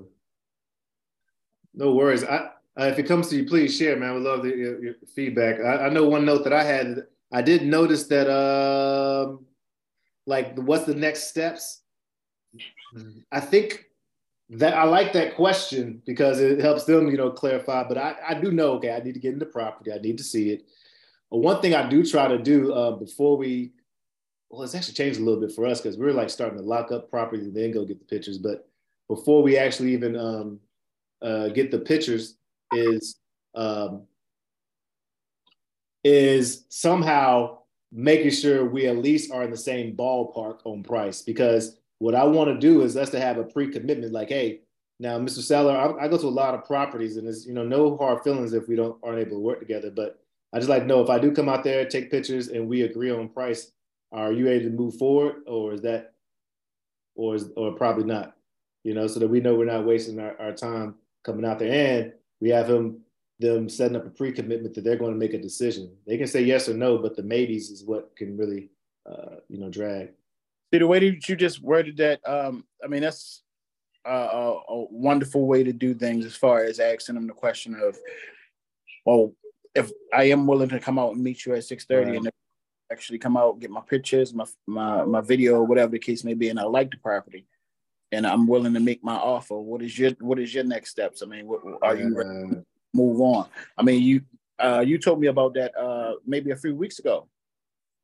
no 1.74 1.92
worries. 1.92 2.24
I, 2.24 2.50
uh, 2.78 2.84
if 2.84 2.98
it 2.98 3.04
comes 3.04 3.28
to 3.28 3.36
you, 3.36 3.46
please 3.46 3.76
share, 3.76 3.96
man. 3.96 4.14
We 4.14 4.20
love 4.20 4.42
the, 4.42 4.50
your, 4.50 4.84
your 4.84 4.94
feedback. 5.14 5.60
I, 5.60 5.86
I, 5.86 5.88
know 5.88 6.08
one 6.08 6.24
note 6.24 6.44
that 6.44 6.52
I 6.52 6.62
had. 6.62 7.06
I 7.32 7.42
did 7.42 7.64
notice 7.64 8.06
that, 8.06 8.30
um, 8.30 9.44
like, 10.26 10.56
what's 10.56 10.84
the 10.84 10.94
next 10.94 11.28
steps? 11.28 11.82
I 13.30 13.40
think 13.40 13.84
that 14.50 14.74
I 14.74 14.84
like 14.84 15.12
that 15.12 15.36
question 15.36 16.02
because 16.06 16.40
it 16.40 16.60
helps 16.60 16.84
them, 16.84 17.08
you 17.08 17.16
know, 17.16 17.30
clarify. 17.30 17.84
But 17.86 17.98
I, 17.98 18.16
I 18.28 18.34
do 18.34 18.50
know, 18.50 18.72
okay, 18.72 18.92
I 18.92 19.00
need 19.00 19.14
to 19.14 19.20
get 19.20 19.34
into 19.34 19.46
property. 19.46 19.92
I 19.92 19.98
need 19.98 20.18
to 20.18 20.24
see 20.24 20.50
it. 20.50 20.64
One 21.30 21.62
thing 21.62 21.74
I 21.74 21.88
do 21.88 22.04
try 22.04 22.28
to 22.28 22.38
do 22.38 22.72
uh, 22.72 22.92
before 22.92 23.36
we, 23.36 23.72
well, 24.50 24.62
it's 24.62 24.74
actually 24.74 24.94
changed 24.94 25.20
a 25.20 25.22
little 25.22 25.40
bit 25.40 25.52
for 25.52 25.64
us 25.64 25.80
because 25.80 25.96
we're 25.96 26.12
like 26.12 26.28
starting 26.28 26.58
to 26.58 26.64
lock 26.64 26.90
up 26.90 27.08
properties 27.08 27.46
and 27.46 27.56
then 27.56 27.70
go 27.70 27.84
get 27.84 28.00
the 28.00 28.04
pictures. 28.04 28.38
But 28.38 28.68
before 29.08 29.42
we 29.42 29.56
actually 29.56 29.92
even 29.92 30.16
um, 30.16 30.60
uh, 31.22 31.48
get 31.48 31.70
the 31.70 31.78
pictures, 31.78 32.36
is 32.72 33.16
um, 33.54 34.02
is 36.04 36.64
somehow 36.68 37.58
making 37.92 38.30
sure 38.30 38.64
we 38.64 38.86
at 38.86 38.96
least 38.96 39.32
are 39.32 39.42
in 39.42 39.50
the 39.50 39.56
same 39.56 39.96
ballpark 39.96 40.58
on 40.64 40.82
price 40.82 41.22
because 41.22 41.76
what 41.98 42.14
I 42.14 42.24
want 42.24 42.48
to 42.48 42.58
do 42.58 42.82
is 42.82 42.96
us 42.96 43.10
to 43.10 43.20
have 43.20 43.36
a 43.38 43.44
pre-commitment, 43.44 44.12
like, 44.12 44.28
hey, 44.28 44.60
now, 45.00 45.18
Mr. 45.18 45.40
Seller, 45.40 45.76
I, 45.76 46.04
I, 46.04 46.08
go 46.08 46.18
to 46.18 46.26
a 46.26 46.28
lot 46.28 46.54
of 46.54 46.66
properties, 46.66 47.16
and 47.16 47.26
it's 47.26 47.46
you 47.46 47.54
know 47.54 47.64
no 47.64 47.96
hard 47.96 48.22
feelings 48.22 48.52
if 48.52 48.68
we 48.68 48.76
don't 48.76 48.98
aren't 49.02 49.18
able 49.18 49.38
to 49.38 49.42
work 49.42 49.58
together. 49.58 49.90
But 49.90 50.19
I 50.52 50.58
just 50.58 50.68
like 50.68 50.86
know 50.86 51.02
if 51.02 51.10
I 51.10 51.18
do 51.18 51.32
come 51.32 51.48
out 51.48 51.64
there, 51.64 51.84
take 51.84 52.10
pictures, 52.10 52.48
and 52.48 52.68
we 52.68 52.82
agree 52.82 53.10
on 53.10 53.28
price, 53.28 53.70
are 54.12 54.32
you 54.32 54.48
able 54.48 54.64
to 54.64 54.70
move 54.70 54.96
forward, 54.96 55.42
or 55.46 55.74
is 55.74 55.82
that, 55.82 56.14
or 57.14 57.36
is 57.36 57.48
or 57.56 57.72
probably 57.72 58.04
not, 58.04 58.34
you 58.82 58.94
know, 58.94 59.06
so 59.06 59.20
that 59.20 59.28
we 59.28 59.40
know 59.40 59.54
we're 59.54 59.64
not 59.64 59.86
wasting 59.86 60.18
our, 60.18 60.38
our 60.40 60.52
time 60.52 60.96
coming 61.24 61.44
out 61.44 61.58
there, 61.58 62.00
and 62.02 62.12
we 62.40 62.50
have 62.50 62.68
him 62.68 63.00
them 63.40 63.68
setting 63.68 63.96
up 63.96 64.06
a 64.06 64.10
pre-commitment 64.10 64.74
that 64.74 64.84
they're 64.84 64.96
going 64.96 65.12
to 65.12 65.18
make 65.18 65.32
a 65.32 65.40
decision. 65.40 65.90
They 66.06 66.18
can 66.18 66.26
say 66.26 66.42
yes 66.42 66.68
or 66.68 66.74
no, 66.74 66.98
but 66.98 67.16
the 67.16 67.22
maybes 67.22 67.70
is 67.70 67.84
what 67.84 68.14
can 68.16 68.36
really, 68.36 68.68
uh, 69.10 69.36
you 69.48 69.58
know, 69.58 69.70
drag. 69.70 70.10
See 70.72 70.78
the 70.78 70.86
way 70.86 70.98
that 71.00 71.28
you 71.28 71.36
just 71.36 71.62
worded 71.62 71.96
that. 71.96 72.20
Um, 72.28 72.64
I 72.84 72.86
mean, 72.86 73.00
that's 73.00 73.42
a, 74.04 74.10
a, 74.10 74.52
a, 74.52 74.86
wonderful 74.90 75.46
way 75.46 75.64
to 75.64 75.72
do 75.72 75.94
things 75.94 76.24
as 76.24 76.36
far 76.36 76.64
as 76.64 76.78
asking 76.78 77.16
them 77.16 77.26
the 77.26 77.32
question 77.32 77.74
of, 77.74 77.98
well, 79.04 79.32
if 79.74 79.90
I 80.12 80.24
am 80.24 80.46
willing 80.46 80.68
to 80.70 80.80
come 80.80 80.98
out 80.98 81.14
and 81.14 81.22
meet 81.22 81.46
you 81.46 81.54
at 81.54 81.64
six 81.64 81.84
thirty, 81.84 82.12
right. 82.12 82.18
and 82.18 82.30
actually 82.90 83.18
come 83.18 83.36
out 83.36 83.60
get 83.60 83.70
my 83.70 83.80
pictures, 83.80 84.34
my 84.34 84.44
my 84.66 85.04
my 85.04 85.20
video, 85.20 85.62
whatever 85.62 85.92
the 85.92 85.98
case 85.98 86.24
may 86.24 86.34
be, 86.34 86.48
and 86.48 86.58
I 86.58 86.64
like 86.64 86.90
the 86.90 86.96
property, 86.96 87.46
and 88.12 88.26
I'm 88.26 88.46
willing 88.46 88.74
to 88.74 88.80
make 88.80 89.04
my 89.04 89.16
offer. 89.16 89.58
What 89.58 89.82
is 89.82 89.98
your 89.98 90.12
what 90.20 90.38
is 90.38 90.54
your 90.54 90.64
next 90.64 90.90
steps? 90.90 91.22
I 91.22 91.26
mean, 91.26 91.46
what, 91.46 91.60
are 91.82 91.96
you 91.96 92.18
uh, 92.18 92.60
move 92.92 93.20
on? 93.20 93.48
I 93.78 93.82
mean, 93.82 94.02
you 94.02 94.22
uh, 94.58 94.84
you 94.86 94.98
told 94.98 95.20
me 95.20 95.28
about 95.28 95.54
that 95.54 95.76
uh, 95.78 96.14
maybe 96.26 96.50
a 96.50 96.56
few 96.56 96.74
weeks 96.74 96.98
ago, 96.98 97.28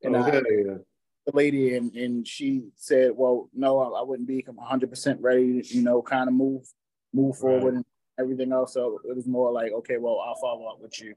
and 0.03 0.15
okay. 0.15 0.37
I, 0.37 0.77
the 1.25 1.35
lady 1.35 1.75
and, 1.75 1.93
and 1.93 2.25
she 2.25 2.63
said, 2.77 3.11
well, 3.13 3.49
no, 3.53 3.79
I, 3.79 3.99
I 3.99 4.01
wouldn't 4.01 4.29
be 4.29 4.41
100% 4.41 5.17
ready 5.19 5.61
to, 5.61 5.75
you 5.75 5.83
know, 5.83 6.01
kind 6.01 6.29
of 6.29 6.33
move, 6.33 6.65
move 7.13 7.37
forward 7.37 7.73
and 7.73 7.83
everything 8.17 8.53
else. 8.53 8.75
So 8.75 9.01
it 9.03 9.13
was 9.13 9.27
more 9.27 9.51
like, 9.51 9.73
okay, 9.73 9.97
well, 9.97 10.23
I'll 10.25 10.35
follow 10.35 10.67
up 10.67 10.79
with 10.81 11.01
you 11.01 11.15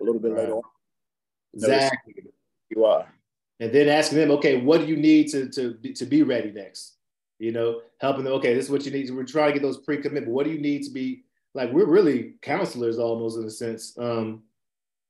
a 0.00 0.04
little 0.04 0.20
bit 0.20 0.32
right. 0.32 0.40
later 0.40 0.54
on. 0.56 0.62
Exactly. 1.54 2.24
You 2.70 2.84
are. 2.84 3.06
And 3.60 3.72
then 3.72 3.88
asking 3.88 4.18
them, 4.18 4.30
okay, 4.32 4.60
what 4.60 4.80
do 4.80 4.86
you 4.86 4.96
need 4.96 5.28
to, 5.28 5.48
to, 5.50 5.74
be, 5.74 5.92
to 5.92 6.06
be 6.06 6.22
ready 6.22 6.50
next? 6.50 6.96
You 7.38 7.52
know, 7.52 7.80
helping 8.00 8.24
them, 8.24 8.32
okay, 8.34 8.54
this 8.54 8.66
is 8.66 8.70
what 8.70 8.84
you 8.84 8.90
need. 8.90 9.10
We're 9.10 9.24
trying 9.24 9.48
to 9.48 9.52
get 9.54 9.62
those 9.62 9.78
pre-commitment. 9.78 10.32
What 10.32 10.44
do 10.44 10.52
you 10.52 10.60
need 10.60 10.82
to 10.84 10.90
be 10.90 11.24
like? 11.54 11.72
We're 11.72 11.86
really 11.86 12.34
counselors 12.42 12.98
almost 12.98 13.38
in 13.38 13.44
a 13.44 13.50
sense. 13.50 13.96
Um, 13.98 14.42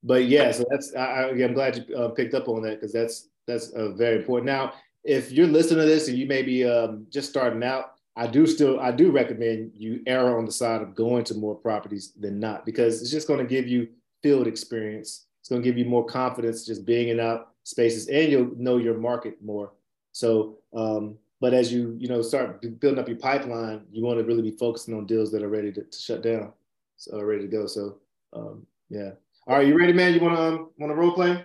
but 0.03 0.25
yeah, 0.25 0.51
so 0.51 0.65
that's, 0.71 0.95
I, 0.95 1.31
I'm 1.31 1.55
glad 1.55 1.77
you 1.77 1.97
uh, 1.97 2.09
picked 2.09 2.35
up 2.35 2.49
on 2.49 2.63
that 2.63 2.81
because 2.81 2.93
that's, 2.93 3.29
that's 3.47 3.71
uh, 3.71 3.93
very 3.93 4.17
important. 4.17 4.47
Now, 4.47 4.73
if 5.05 5.33
you're 5.33 5.47
listening 5.47 5.81
to 5.81 5.87
this 5.87 6.09
and 6.09 6.19
you 6.19 6.27
may 6.27 6.43
be 6.43 6.65
um, 6.65 7.07
just 7.11 7.29
starting 7.29 7.63
out, 7.63 7.93
I 8.15 8.27
do 8.27 8.47
still 8.47 8.79
I 8.79 8.91
do 8.91 9.11
recommend 9.11 9.73
you 9.75 10.03
err 10.07 10.37
on 10.37 10.45
the 10.45 10.53
side 10.53 10.83
of 10.83 10.95
going 10.95 11.25
to 11.25 11.35
more 11.35 11.55
properties 11.55 12.13
than 12.19 12.39
not 12.39 12.67
because 12.67 13.01
it's 13.01 13.11
just 13.11 13.27
going 13.27 13.41
to 13.41 13.47
give 13.47 13.67
you 13.67 13.89
field 14.23 14.47
experience. 14.47 15.27
It's 15.41 15.49
going 15.49 15.63
to 15.63 15.69
give 15.69 15.79
you 15.79 15.85
more 15.85 16.05
confidence 16.05 16.65
just 16.65 16.87
being 16.87 17.09
in 17.09 17.21
out 17.21 17.49
spaces, 17.65 18.09
and 18.09 18.31
you'll 18.31 18.51
know 18.57 18.77
your 18.77 18.97
market 18.97 19.43
more. 19.43 19.73
So, 20.13 20.59
um, 20.75 21.19
but 21.41 21.53
as 21.55 21.73
you 21.73 21.97
you 21.99 22.09
know 22.09 22.23
start 22.23 22.63
building 22.81 23.01
up 23.01 23.09
your 23.09 23.19
pipeline, 23.19 23.83
you 23.91 24.05
want 24.05 24.19
to 24.19 24.25
really 24.25 24.43
be 24.43 24.57
focusing 24.57 24.95
on 24.95 25.07
deals 25.07 25.33
that 25.33 25.43
are 25.43 25.49
ready 25.49 25.73
to, 25.73 25.83
to 25.83 25.99
shut 25.99 26.23
down, 26.23 26.53
so 26.97 27.21
ready 27.21 27.43
to 27.43 27.49
go. 27.49 27.67
So, 27.67 27.99
um, 28.33 28.67
yeah. 28.89 29.11
All 29.47 29.57
right, 29.57 29.67
you 29.67 29.77
ready, 29.77 29.93
man? 29.93 30.15
You 30.15 30.21
want 30.21 30.37
to 30.37 30.43
um, 30.43 30.71
want 30.79 30.91
to 30.93 30.95
role 30.95 31.13
play? 31.13 31.45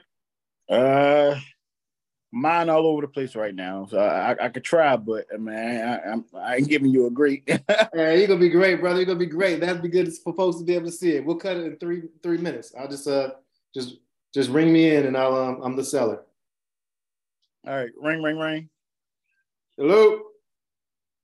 Uh, 0.69 1.39
mine 2.31 2.69
all 2.69 2.85
over 2.85 3.01
the 3.01 3.07
place 3.07 3.35
right 3.35 3.55
now. 3.55 3.87
So 3.89 3.99
I, 3.99 4.45
I 4.45 4.49
could 4.49 4.63
try, 4.63 4.95
but 4.97 5.25
man, 5.39 5.87
I, 5.87 6.11
I'm, 6.11 6.25
I 6.35 6.55
ain't 6.57 6.69
giving 6.69 6.91
you 6.91 7.07
a 7.07 7.11
great. 7.11 7.43
yeah, 7.47 8.13
you're 8.13 8.27
gonna 8.27 8.39
be 8.39 8.49
great, 8.49 8.79
brother. 8.79 8.97
You're 8.97 9.05
gonna 9.05 9.19
be 9.19 9.25
great. 9.25 9.59
That'd 9.59 9.81
be 9.81 9.89
good 9.89 10.11
for 10.17 10.33
folks 10.33 10.57
to 10.57 10.63
be 10.63 10.75
able 10.75 10.87
to 10.87 10.91
see 10.91 11.15
it. 11.15 11.25
We'll 11.25 11.37
cut 11.37 11.57
it 11.57 11.65
in 11.65 11.77
three 11.77 12.03
three 12.21 12.37
minutes. 12.37 12.73
I'll 12.77 12.89
just 12.89 13.07
uh 13.07 13.31
just 13.73 13.97
just 14.33 14.49
ring 14.49 14.71
me 14.71 14.95
in, 14.95 15.05
and 15.05 15.17
I'll 15.17 15.35
um, 15.35 15.61
I'm 15.63 15.75
the 15.75 15.83
seller. 15.83 16.23
All 17.65 17.75
right, 17.75 17.91
ring, 17.99 18.21
ring, 18.21 18.37
ring. 18.37 18.69
Hello. 19.77 20.21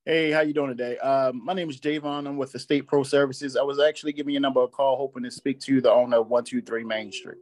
Hey, 0.06 0.30
how 0.30 0.42
you 0.42 0.52
doing 0.52 0.68
today? 0.68 0.98
Um, 0.98 1.42
my 1.42 1.54
name 1.54 1.70
is 1.70 1.80
Javon. 1.80 2.28
I'm 2.28 2.36
with 2.36 2.52
the 2.52 2.58
State 2.58 2.86
Pro 2.86 3.02
Services. 3.02 3.56
I 3.56 3.62
was 3.62 3.80
actually 3.80 4.12
giving 4.12 4.34
you 4.34 4.36
a 4.36 4.40
number 4.40 4.62
a 4.62 4.68
call, 4.68 4.98
hoping 4.98 5.22
to 5.22 5.30
speak 5.30 5.60
to 5.60 5.74
you 5.74 5.80
the 5.80 5.90
owner 5.90 6.18
of 6.18 6.28
One 6.28 6.44
Two 6.44 6.60
Three 6.60 6.84
Main 6.84 7.10
Street. 7.10 7.38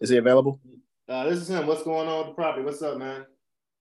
Is 0.00 0.10
he 0.10 0.18
available? 0.18 0.60
Uh, 1.08 1.24
this 1.24 1.38
is 1.38 1.50
him. 1.50 1.66
What's 1.66 1.82
going 1.82 2.08
on 2.08 2.18
with 2.18 2.28
the 2.28 2.32
property? 2.32 2.64
What's 2.64 2.80
up, 2.80 2.96
man? 2.96 3.26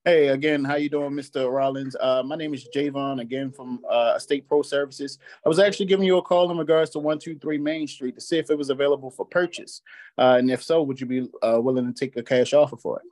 Hey, 0.03 0.27
again, 0.27 0.65
how 0.65 0.75
you 0.75 0.89
doing, 0.89 1.11
Mr. 1.11 1.49
Rollins? 1.49 1.95
Uh, 1.97 2.21
my 2.21 2.35
name 2.35 2.53
is 2.53 2.67
Javon, 2.75 3.21
again 3.21 3.49
from 3.49 3.79
uh, 3.89 4.15
Estate 4.17 4.45
Pro 4.45 4.61
Services. 4.61 5.19
I 5.45 5.47
was 5.47 5.59
actually 5.59 5.85
giving 5.85 6.05
you 6.05 6.17
a 6.17 6.21
call 6.21 6.51
in 6.51 6.57
regards 6.57 6.89
to 6.91 6.99
123 6.99 7.57
Main 7.59 7.87
Street 7.87 8.15
to 8.15 8.21
see 8.21 8.37
if 8.37 8.49
it 8.49 8.57
was 8.57 8.69
available 8.69 9.09
for 9.09 9.25
purchase. 9.25 9.81
Uh, 10.17 10.35
and 10.37 10.51
if 10.51 10.61
so, 10.61 10.83
would 10.83 10.99
you 10.99 11.07
be 11.07 11.29
uh, 11.41 11.61
willing 11.61 11.85
to 11.85 11.97
take 11.97 12.17
a 12.17 12.23
cash 12.23 12.53
offer 12.53 12.75
for 12.75 12.99
it? 12.99 13.05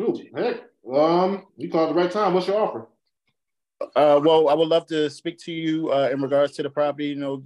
Ooh, 0.00 0.18
heck. 0.34 0.62
Um, 0.90 1.46
you 1.58 1.68
called 1.68 1.90
the 1.90 1.94
right 1.94 2.10
time. 2.10 2.32
What's 2.32 2.46
your 2.46 2.62
offer? 2.62 2.86
Uh, 3.94 4.18
well, 4.24 4.48
I 4.48 4.54
would 4.54 4.68
love 4.68 4.86
to 4.86 5.10
speak 5.10 5.38
to 5.40 5.52
you 5.52 5.92
uh, 5.92 6.08
in 6.10 6.22
regards 6.22 6.54
to 6.54 6.62
the 6.62 6.70
property. 6.70 7.08
You 7.08 7.16
know, 7.16 7.42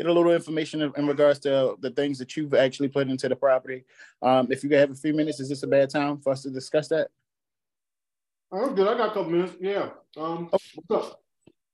get 0.00 0.08
a 0.08 0.12
little 0.14 0.32
information 0.32 0.80
in, 0.80 1.06
regards 1.06 1.38
to 1.40 1.76
the 1.80 1.90
things 1.90 2.18
that 2.18 2.34
you've 2.34 2.54
actually 2.54 2.88
put 2.88 3.10
into 3.10 3.28
the 3.28 3.36
property. 3.36 3.84
Um, 4.22 4.48
if 4.50 4.64
you 4.64 4.74
have 4.74 4.90
a 4.90 4.94
few 4.94 5.12
minutes, 5.12 5.40
is 5.40 5.50
this 5.50 5.62
a 5.62 5.66
bad 5.66 5.90
time 5.90 6.18
for 6.22 6.32
us 6.32 6.42
to 6.44 6.50
discuss 6.50 6.88
that? 6.88 7.08
I'm 8.50 8.74
good. 8.74 8.88
I 8.88 8.96
got 8.96 9.10
a 9.10 9.12
couple 9.12 9.28
minutes. 9.28 9.56
Yeah. 9.60 9.90
Um, 10.16 10.48
what's 10.50 10.90
up? 10.90 11.20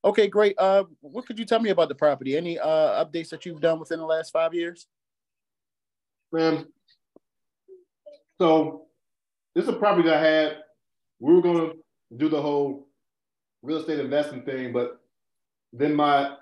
Okay, 0.04 0.26
great. 0.26 0.56
Uh, 0.58 0.84
what 1.02 1.24
could 1.24 1.38
you 1.38 1.44
tell 1.44 1.60
me 1.60 1.70
about 1.70 1.88
the 1.88 1.94
property? 1.94 2.36
Any 2.36 2.58
uh, 2.58 3.04
updates 3.04 3.28
that 3.28 3.46
you've 3.46 3.60
done 3.60 3.78
within 3.78 4.00
the 4.00 4.04
last 4.04 4.32
five 4.32 4.52
years? 4.52 4.88
Man, 6.32 6.66
so 8.40 8.86
this 9.54 9.62
is 9.62 9.70
a 9.70 9.74
property 9.74 10.08
that 10.08 10.16
I 10.16 10.26
had. 10.26 10.56
We 11.20 11.32
were 11.32 11.42
going 11.42 11.70
to 11.70 11.76
do 12.16 12.28
the 12.28 12.42
whole 12.42 12.88
real 13.62 13.78
estate 13.78 14.00
investing 14.00 14.42
thing, 14.42 14.72
but 14.72 15.00
then 15.72 15.94
my 15.94 16.34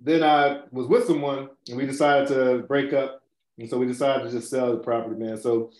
then 0.00 0.22
I 0.22 0.62
was 0.70 0.86
with 0.86 1.06
someone 1.06 1.48
and 1.68 1.76
we 1.76 1.86
decided 1.86 2.28
to 2.28 2.64
break 2.66 2.92
up, 2.92 3.22
and 3.58 3.68
so 3.68 3.78
we 3.78 3.86
decided 3.86 4.24
to 4.24 4.30
just 4.30 4.50
sell 4.50 4.72
the 4.72 4.78
property, 4.78 5.16
man. 5.16 5.36
So 5.36 5.70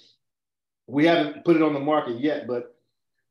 we 0.87 1.05
haven't 1.07 1.45
put 1.45 1.57
it 1.57 1.63
on 1.63 1.75
the 1.75 1.81
market 1.81 2.21
yet, 2.21 2.47
but 2.47 2.75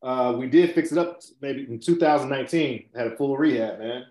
uh, 0.03 0.35
we 0.37 0.47
did 0.47 0.75
fix 0.75 0.91
it 0.91 0.97
up 0.97 1.21
maybe 1.41 1.65
in 1.69 1.79
2019. 1.79 2.89
Had 2.95 3.07
a 3.07 3.15
full 3.15 3.37
rehab, 3.37 3.79
man. 3.79 4.05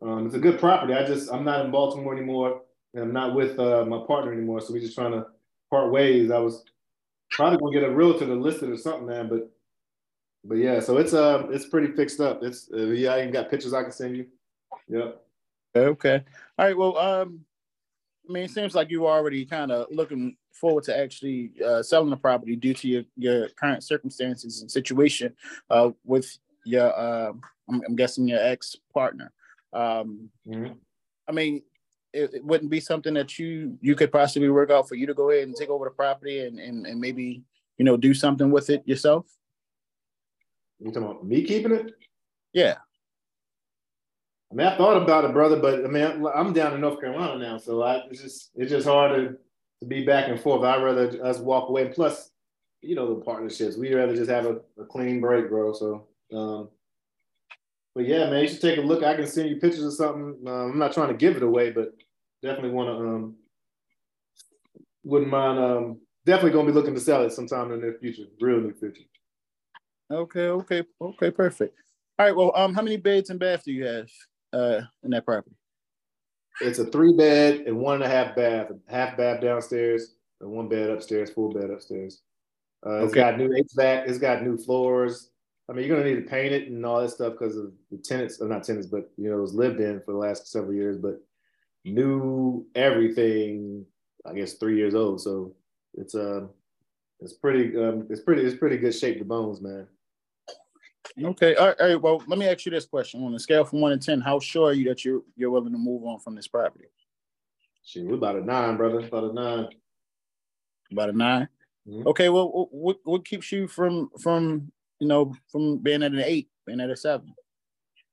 Um, 0.00 0.26
it's 0.26 0.34
a 0.34 0.40
good 0.40 0.58
property. 0.58 0.94
I 0.94 1.04
just 1.04 1.30
I'm 1.30 1.44
not 1.44 1.64
in 1.64 1.70
Baltimore 1.70 2.14
anymore, 2.14 2.62
and 2.94 3.02
I'm 3.02 3.12
not 3.12 3.34
with 3.34 3.58
uh, 3.58 3.84
my 3.84 3.98
partner 4.06 4.32
anymore. 4.32 4.60
So 4.60 4.72
we're 4.72 4.80
just 4.80 4.94
trying 4.94 5.12
to 5.12 5.26
part 5.70 5.90
ways. 5.90 6.30
I 6.30 6.38
was 6.38 6.64
probably 7.30 7.58
gonna 7.58 7.72
get 7.72 7.90
a 7.90 7.94
realtor 7.94 8.26
to 8.26 8.34
list 8.34 8.62
it 8.62 8.70
or 8.70 8.76
something, 8.76 9.06
man. 9.06 9.28
But 9.28 9.50
but 10.44 10.56
yeah, 10.56 10.80
so 10.80 10.98
it's 10.98 11.12
uh 11.12 11.46
it's 11.50 11.66
pretty 11.66 11.92
fixed 11.94 12.20
up. 12.20 12.42
It's 12.42 12.70
uh, 12.72 12.86
yeah, 12.86 13.14
I 13.14 13.20
even 13.20 13.32
got 13.32 13.50
pictures 13.50 13.74
I 13.74 13.82
can 13.82 13.92
send 13.92 14.16
you. 14.16 14.26
Yep. 14.88 15.24
Okay. 15.74 16.24
All 16.58 16.66
right. 16.66 16.76
Well, 16.76 16.96
um, 16.98 17.44
I 18.28 18.32
mean, 18.32 18.44
it 18.44 18.50
seems 18.50 18.74
like 18.74 18.90
you're 18.90 19.06
already 19.06 19.44
kind 19.46 19.72
of 19.72 19.86
looking 19.90 20.36
forward 20.52 20.84
to 20.84 20.98
actually 20.98 21.52
uh, 21.64 21.82
selling 21.82 22.10
the 22.10 22.16
property 22.16 22.56
due 22.56 22.74
to 22.74 22.88
your, 22.88 23.02
your 23.16 23.48
current 23.50 23.82
circumstances 23.82 24.60
and 24.60 24.70
situation 24.70 25.34
uh, 25.70 25.90
with 26.04 26.36
your, 26.64 26.94
uh, 26.98 27.32
I'm, 27.68 27.82
I'm, 27.86 27.96
guessing 27.96 28.28
your 28.28 28.42
ex 28.42 28.76
partner. 28.92 29.32
Um, 29.72 30.30
mm-hmm. 30.46 30.72
I 31.26 31.32
mean, 31.32 31.62
it, 32.12 32.34
it, 32.34 32.44
wouldn't 32.44 32.70
be 32.70 32.80
something 32.80 33.14
that 33.14 33.38
you 33.38 33.78
you 33.80 33.94
could 33.94 34.10
possibly 34.10 34.48
work 34.48 34.70
out 34.70 34.88
for 34.88 34.94
you 34.94 35.06
to 35.06 35.14
go 35.14 35.30
ahead 35.30 35.46
and 35.46 35.54
take 35.54 35.68
over 35.68 35.84
the 35.84 35.90
property 35.90 36.40
and 36.40 36.58
and, 36.58 36.86
and 36.86 36.98
maybe 36.98 37.42
you 37.76 37.84
know 37.84 37.98
do 37.98 38.14
something 38.14 38.50
with 38.50 38.70
it 38.70 38.82
yourself. 38.86 39.26
You 40.78 40.90
talking 40.90 41.02
about 41.02 41.26
me 41.26 41.42
keeping 41.44 41.72
it? 41.72 41.92
Yeah. 42.52 42.76
I 44.50 44.54
mean, 44.54 44.66
I 44.66 44.76
thought 44.76 45.02
about 45.02 45.24
it, 45.24 45.32
brother, 45.32 45.60
but 45.60 45.84
I 45.84 45.88
mean, 45.88 46.26
I'm 46.34 46.52
down 46.52 46.74
in 46.74 46.80
North 46.80 47.00
Carolina 47.00 47.38
now, 47.38 47.58
so 47.58 47.82
I, 47.82 47.96
it's 48.10 48.22
just 48.22 48.50
it's 48.54 48.70
just 48.70 48.86
hard 48.86 49.14
to, 49.14 49.36
to 49.80 49.86
be 49.86 50.06
back 50.06 50.28
and 50.28 50.40
forth. 50.40 50.64
I'd 50.64 50.82
rather 50.82 51.22
us 51.24 51.38
walk 51.38 51.68
away. 51.68 51.86
And 51.86 51.94
plus, 51.94 52.30
you 52.80 52.94
know, 52.94 53.14
the 53.14 53.20
partnerships. 53.20 53.76
We'd 53.76 53.94
rather 53.94 54.16
just 54.16 54.30
have 54.30 54.46
a, 54.46 54.60
a 54.80 54.86
clean 54.86 55.20
break, 55.20 55.50
bro. 55.50 55.74
So, 55.74 56.06
um, 56.32 56.68
but 57.94 58.06
yeah, 58.06 58.30
man, 58.30 58.42
you 58.42 58.48
should 58.48 58.62
take 58.62 58.78
a 58.78 58.82
look. 58.82 59.02
I 59.02 59.16
can 59.16 59.26
send 59.26 59.50
you 59.50 59.56
pictures 59.56 59.84
or 59.84 59.90
something. 59.90 60.48
Um, 60.48 60.72
I'm 60.72 60.78
not 60.78 60.94
trying 60.94 61.08
to 61.08 61.14
give 61.14 61.36
it 61.36 61.42
away, 61.42 61.70
but 61.70 61.92
definitely 62.42 62.70
want 62.70 62.88
to. 62.88 63.06
Um, 63.06 63.36
wouldn't 65.04 65.30
mind. 65.30 65.58
Um, 65.58 66.00
definitely 66.24 66.52
gonna 66.52 66.68
be 66.68 66.74
looking 66.74 66.94
to 66.94 67.00
sell 67.00 67.22
it 67.24 67.32
sometime 67.32 67.70
in 67.72 67.80
the 67.80 67.86
near 67.86 67.98
future, 68.00 68.24
real 68.40 68.60
near 68.60 68.72
future. 68.72 69.04
Okay, 70.10 70.48
okay, 70.48 70.84
okay, 71.00 71.30
perfect. 71.30 71.76
All 72.18 72.26
right. 72.26 72.34
Well, 72.34 72.52
um, 72.56 72.74
how 72.74 72.82
many 72.82 72.96
beds 72.96 73.28
and 73.28 73.38
baths 73.38 73.64
do 73.64 73.72
you 73.72 73.84
have? 73.84 74.08
Uh, 74.52 74.80
in 75.02 75.10
that 75.10 75.24
property? 75.24 75.54
It's 76.60 76.78
a 76.78 76.86
three 76.86 77.12
bed 77.12 77.62
and 77.66 77.78
one 77.78 77.96
and 77.96 78.04
a 78.04 78.08
half 78.08 78.34
bath, 78.34 78.72
half 78.88 79.16
bath 79.16 79.40
downstairs 79.40 80.14
and 80.40 80.50
one 80.50 80.68
bed 80.68 80.90
upstairs, 80.90 81.30
full 81.30 81.52
bed 81.52 81.70
upstairs. 81.70 82.22
Uh, 82.84 83.04
it's 83.04 83.12
okay. 83.12 83.20
got 83.20 83.38
new 83.38 83.48
HVAC. 83.48 84.08
It's 84.08 84.18
got 84.18 84.42
new 84.42 84.56
floors. 84.56 85.30
I 85.68 85.72
mean, 85.72 85.86
you're 85.86 85.96
gonna 85.96 86.08
need 86.08 86.22
to 86.22 86.28
paint 86.28 86.52
it 86.52 86.68
and 86.68 86.84
all 86.84 87.00
that 87.00 87.10
stuff 87.10 87.34
because 87.34 87.56
of 87.56 87.72
the 87.90 87.98
tenants, 87.98 88.40
or 88.40 88.48
not 88.48 88.64
tenants, 88.64 88.86
but 88.86 89.10
you 89.16 89.30
know, 89.30 89.38
it 89.38 89.42
was 89.42 89.54
lived 89.54 89.80
in 89.80 90.00
for 90.00 90.12
the 90.12 90.18
last 90.18 90.50
several 90.50 90.74
years. 90.74 90.96
But 90.96 91.20
new 91.84 92.66
everything, 92.74 93.84
I 94.24 94.34
guess, 94.34 94.54
three 94.54 94.76
years 94.76 94.94
old. 94.94 95.20
So 95.20 95.54
it's 95.94 96.14
uh, 96.14 96.46
it's 97.20 97.32
pretty, 97.32 97.76
um, 97.76 98.06
it's 98.10 98.20
pretty, 98.20 98.42
it's 98.42 98.56
pretty 98.56 98.76
good 98.76 98.94
shape 98.94 99.18
to 99.18 99.24
bones, 99.24 99.60
man. 99.60 99.86
Okay. 101.22 101.54
All 101.54 101.66
right, 101.68 101.80
all 101.80 101.88
right. 101.88 102.00
Well, 102.00 102.22
let 102.26 102.38
me 102.38 102.46
ask 102.46 102.64
you 102.64 102.70
this 102.70 102.86
question: 102.86 103.24
On 103.24 103.34
a 103.34 103.38
scale 103.38 103.64
from 103.64 103.80
one 103.80 103.98
to 103.98 103.98
ten, 103.98 104.20
how 104.20 104.38
sure 104.40 104.70
are 104.70 104.72
you 104.72 104.88
that 104.88 105.04
you're 105.04 105.22
you're 105.36 105.50
willing 105.50 105.72
to 105.72 105.78
move 105.78 106.04
on 106.04 106.18
from 106.18 106.34
this 106.34 106.48
property? 106.48 106.86
Shit, 107.84 108.04
we're 108.04 108.14
about 108.14 108.36
a 108.36 108.44
nine, 108.44 108.76
brother. 108.76 109.00
About 109.00 109.24
a 109.24 109.32
nine. 109.32 109.68
About 110.90 111.10
a 111.10 111.12
9 111.12 111.48
mm-hmm. 111.88 112.08
Okay. 112.08 112.28
Well, 112.28 112.68
what 112.70 112.98
what 113.04 113.24
keeps 113.24 113.52
you 113.52 113.66
from 113.68 114.10
from 114.20 114.72
you 115.00 115.08
know 115.08 115.34
from 115.50 115.78
being 115.78 116.02
at 116.02 116.12
an 116.12 116.20
eight, 116.20 116.48
being 116.66 116.80
at 116.80 116.90
a 116.90 116.96
seven? 116.96 117.34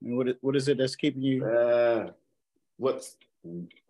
I 0.01 0.05
mean, 0.05 0.17
what 0.17 0.27
what 0.41 0.55
is 0.55 0.67
it 0.67 0.77
that's 0.77 0.95
keeping 0.95 1.21
you? 1.21 1.45
Uh, 1.45 2.11
what's 2.77 3.17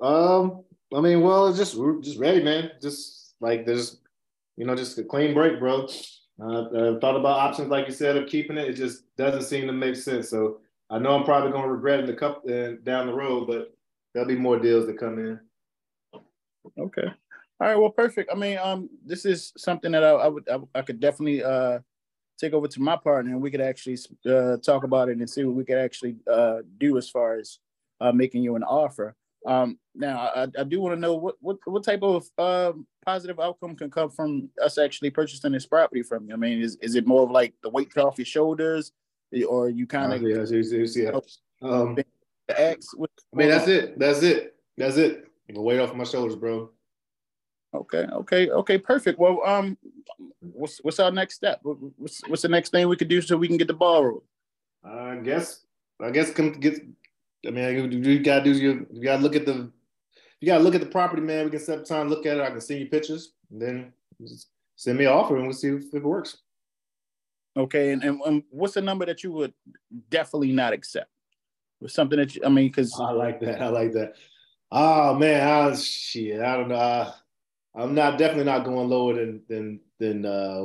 um? 0.01 0.63
I 0.93 1.01
mean, 1.01 1.21
well, 1.21 1.47
it's 1.47 1.57
just 1.57 1.75
we're 1.75 1.99
just 2.01 2.19
ready, 2.19 2.43
man. 2.43 2.71
Just 2.81 3.35
like 3.41 3.65
there's, 3.65 3.99
you 4.55 4.65
know, 4.65 4.75
just 4.75 4.97
a 4.97 5.03
clean 5.03 5.33
break, 5.33 5.59
bro. 5.59 5.87
Uh, 6.41 6.93
I've 6.93 7.01
thought 7.01 7.15
about 7.15 7.39
options, 7.39 7.69
like 7.69 7.87
you 7.87 7.93
said, 7.93 8.17
of 8.17 8.27
keeping 8.27 8.57
it. 8.57 8.69
It 8.69 8.73
just 8.73 9.03
doesn't 9.15 9.43
seem 9.43 9.67
to 9.67 9.73
make 9.73 9.95
sense. 9.95 10.29
So 10.29 10.59
I 10.89 10.99
know 10.99 11.15
I'm 11.15 11.23
probably 11.23 11.51
going 11.51 11.63
to 11.63 11.71
regret 11.71 12.01
it 12.01 12.09
a 12.09 12.13
couple 12.13 12.51
uh, 12.51 12.75
down 12.83 13.07
the 13.07 13.13
road, 13.13 13.47
but 13.47 13.73
there'll 14.13 14.27
be 14.27 14.35
more 14.35 14.59
deals 14.59 14.85
that 14.87 14.99
come 14.99 15.19
in. 15.19 15.39
Okay. 16.77 17.07
All 17.59 17.67
right. 17.67 17.77
Well, 17.77 17.89
perfect. 17.89 18.29
I 18.31 18.35
mean, 18.35 18.57
um, 18.57 18.89
this 19.05 19.25
is 19.25 19.53
something 19.57 19.91
that 19.93 20.03
I, 20.03 20.09
I 20.09 20.27
would 20.27 20.49
I, 20.49 20.59
I, 20.75 20.81
could 20.81 20.99
definitely 20.99 21.41
uh 21.41 21.79
take 22.37 22.51
over 22.51 22.67
to 22.67 22.81
my 22.81 22.97
partner, 22.97 23.31
and 23.31 23.41
we 23.41 23.49
could 23.49 23.61
actually 23.61 23.97
uh, 24.29 24.57
talk 24.57 24.83
about 24.83 25.07
it 25.07 25.17
and 25.17 25.29
see 25.29 25.45
what 25.45 25.55
we 25.55 25.63
could 25.63 25.77
actually 25.77 26.17
uh 26.29 26.57
do 26.79 26.97
as 26.97 27.09
far 27.09 27.37
as 27.37 27.59
uh, 28.01 28.11
making 28.11 28.43
you 28.43 28.57
an 28.57 28.63
offer. 28.63 29.15
Um, 29.45 29.79
now, 29.93 30.31
I, 30.35 30.47
I 30.59 30.63
do 30.63 30.81
want 30.81 30.95
to 30.95 30.99
know 30.99 31.15
what, 31.15 31.35
what 31.39 31.57
what 31.65 31.83
type 31.83 32.03
of 32.03 32.27
um, 32.37 32.85
positive 33.05 33.39
outcome 33.39 33.75
can 33.75 33.89
come 33.89 34.09
from 34.09 34.49
us 34.63 34.77
actually 34.77 35.09
purchasing 35.09 35.51
this 35.51 35.65
property 35.65 36.01
from 36.01 36.27
you. 36.27 36.33
I 36.33 36.37
mean, 36.37 36.61
is, 36.61 36.77
is 36.81 36.95
it 36.95 37.05
more 37.05 37.23
of 37.23 37.31
like 37.31 37.53
the 37.61 37.69
weight 37.69 37.95
off 37.97 38.17
your 38.17 38.25
shoulders, 38.25 38.91
or 39.47 39.69
you 39.69 39.85
kind 39.85 40.13
of 40.13 40.23
uh, 40.23 40.27
yeah, 40.27 40.45
yeah, 40.49 40.85
yeah. 40.95 41.19
Um, 41.61 41.95
the 41.95 42.05
X? 42.61 42.93
I 42.97 43.35
mean, 43.35 43.49
that's 43.49 43.67
it. 43.67 43.99
That's 43.99 44.23
it. 44.23 44.55
That's 44.77 44.97
it. 44.97 45.25
The 45.49 45.61
weight 45.61 45.79
off 45.79 45.93
my 45.93 46.03
shoulders, 46.03 46.35
bro. 46.35 46.71
Okay, 47.73 48.07
okay, 48.11 48.49
okay, 48.49 48.77
perfect. 48.77 49.19
Well, 49.19 49.41
um, 49.45 49.77
what's 50.39 50.79
what's 50.79 50.99
our 50.99 51.11
next 51.11 51.35
step? 51.35 51.59
What's 51.63 52.25
what's 52.27 52.41
the 52.41 52.47
next 52.47 52.71
thing 52.71 52.87
we 52.87 52.95
could 52.95 53.09
do 53.09 53.21
so 53.21 53.37
we 53.37 53.47
can 53.47 53.57
get 53.57 53.67
the 53.67 53.73
ball 53.73 54.03
rolling? 54.03 54.21
I 54.83 55.17
guess 55.17 55.65
I 56.01 56.11
guess 56.11 56.31
come 56.31 56.51
get 56.53 56.79
I 57.45 57.51
mean, 57.51 57.91
you 58.03 58.19
gotta 58.19 58.43
do 58.43 58.51
you, 58.51 58.87
you 58.91 59.03
gotta 59.03 59.21
look 59.21 59.35
at 59.35 59.45
the 59.45 59.71
you 60.45 60.51
gotta 60.51 60.63
look 60.63 60.75
at 60.75 60.81
the 60.81 60.87
property, 60.87 61.23
man. 61.23 61.43
We 61.45 61.49
can 61.49 61.59
set 61.59 61.79
up 61.79 61.85
time, 61.85 62.07
look 62.07 62.27
at 62.27 62.37
it. 62.37 62.43
I 62.43 62.51
can 62.51 62.61
send 62.61 62.79
you 62.79 62.85
pictures, 62.85 63.31
and 63.49 63.59
then 63.59 63.93
send 64.75 64.99
me 64.99 65.05
an 65.05 65.11
offer, 65.11 65.37
and 65.37 65.45
we'll 65.45 65.53
see 65.53 65.69
if, 65.69 65.91
it 65.91 66.03
works. 66.03 66.37
Okay, 67.57 67.93
and, 67.93 68.03
and, 68.03 68.21
and 68.27 68.43
what's 68.51 68.75
the 68.75 68.81
number 68.81 69.07
that 69.07 69.23
you 69.23 69.31
would 69.31 69.55
definitely 70.11 70.51
not 70.51 70.71
accept? 70.71 71.09
Was 71.79 71.95
something 71.95 72.19
that 72.19 72.35
you, 72.35 72.43
I 72.45 72.49
mean, 72.49 72.67
because 72.67 72.95
I 73.01 73.09
like 73.09 73.39
that. 73.39 73.59
I 73.59 73.69
like 73.69 73.93
that. 73.93 74.17
Oh 74.71 75.15
man, 75.15 75.47
I, 75.47 75.73
shit, 75.73 76.39
I 76.39 76.57
don't 76.57 76.69
know. 76.69 76.75
I, 77.75 77.81
am 77.81 77.95
not 77.95 78.19
definitely 78.19 78.43
not 78.43 78.65
going 78.65 78.87
lower 78.87 79.15
than 79.15 79.41
than 79.49 79.79
than 79.97 80.27
uh, 80.27 80.61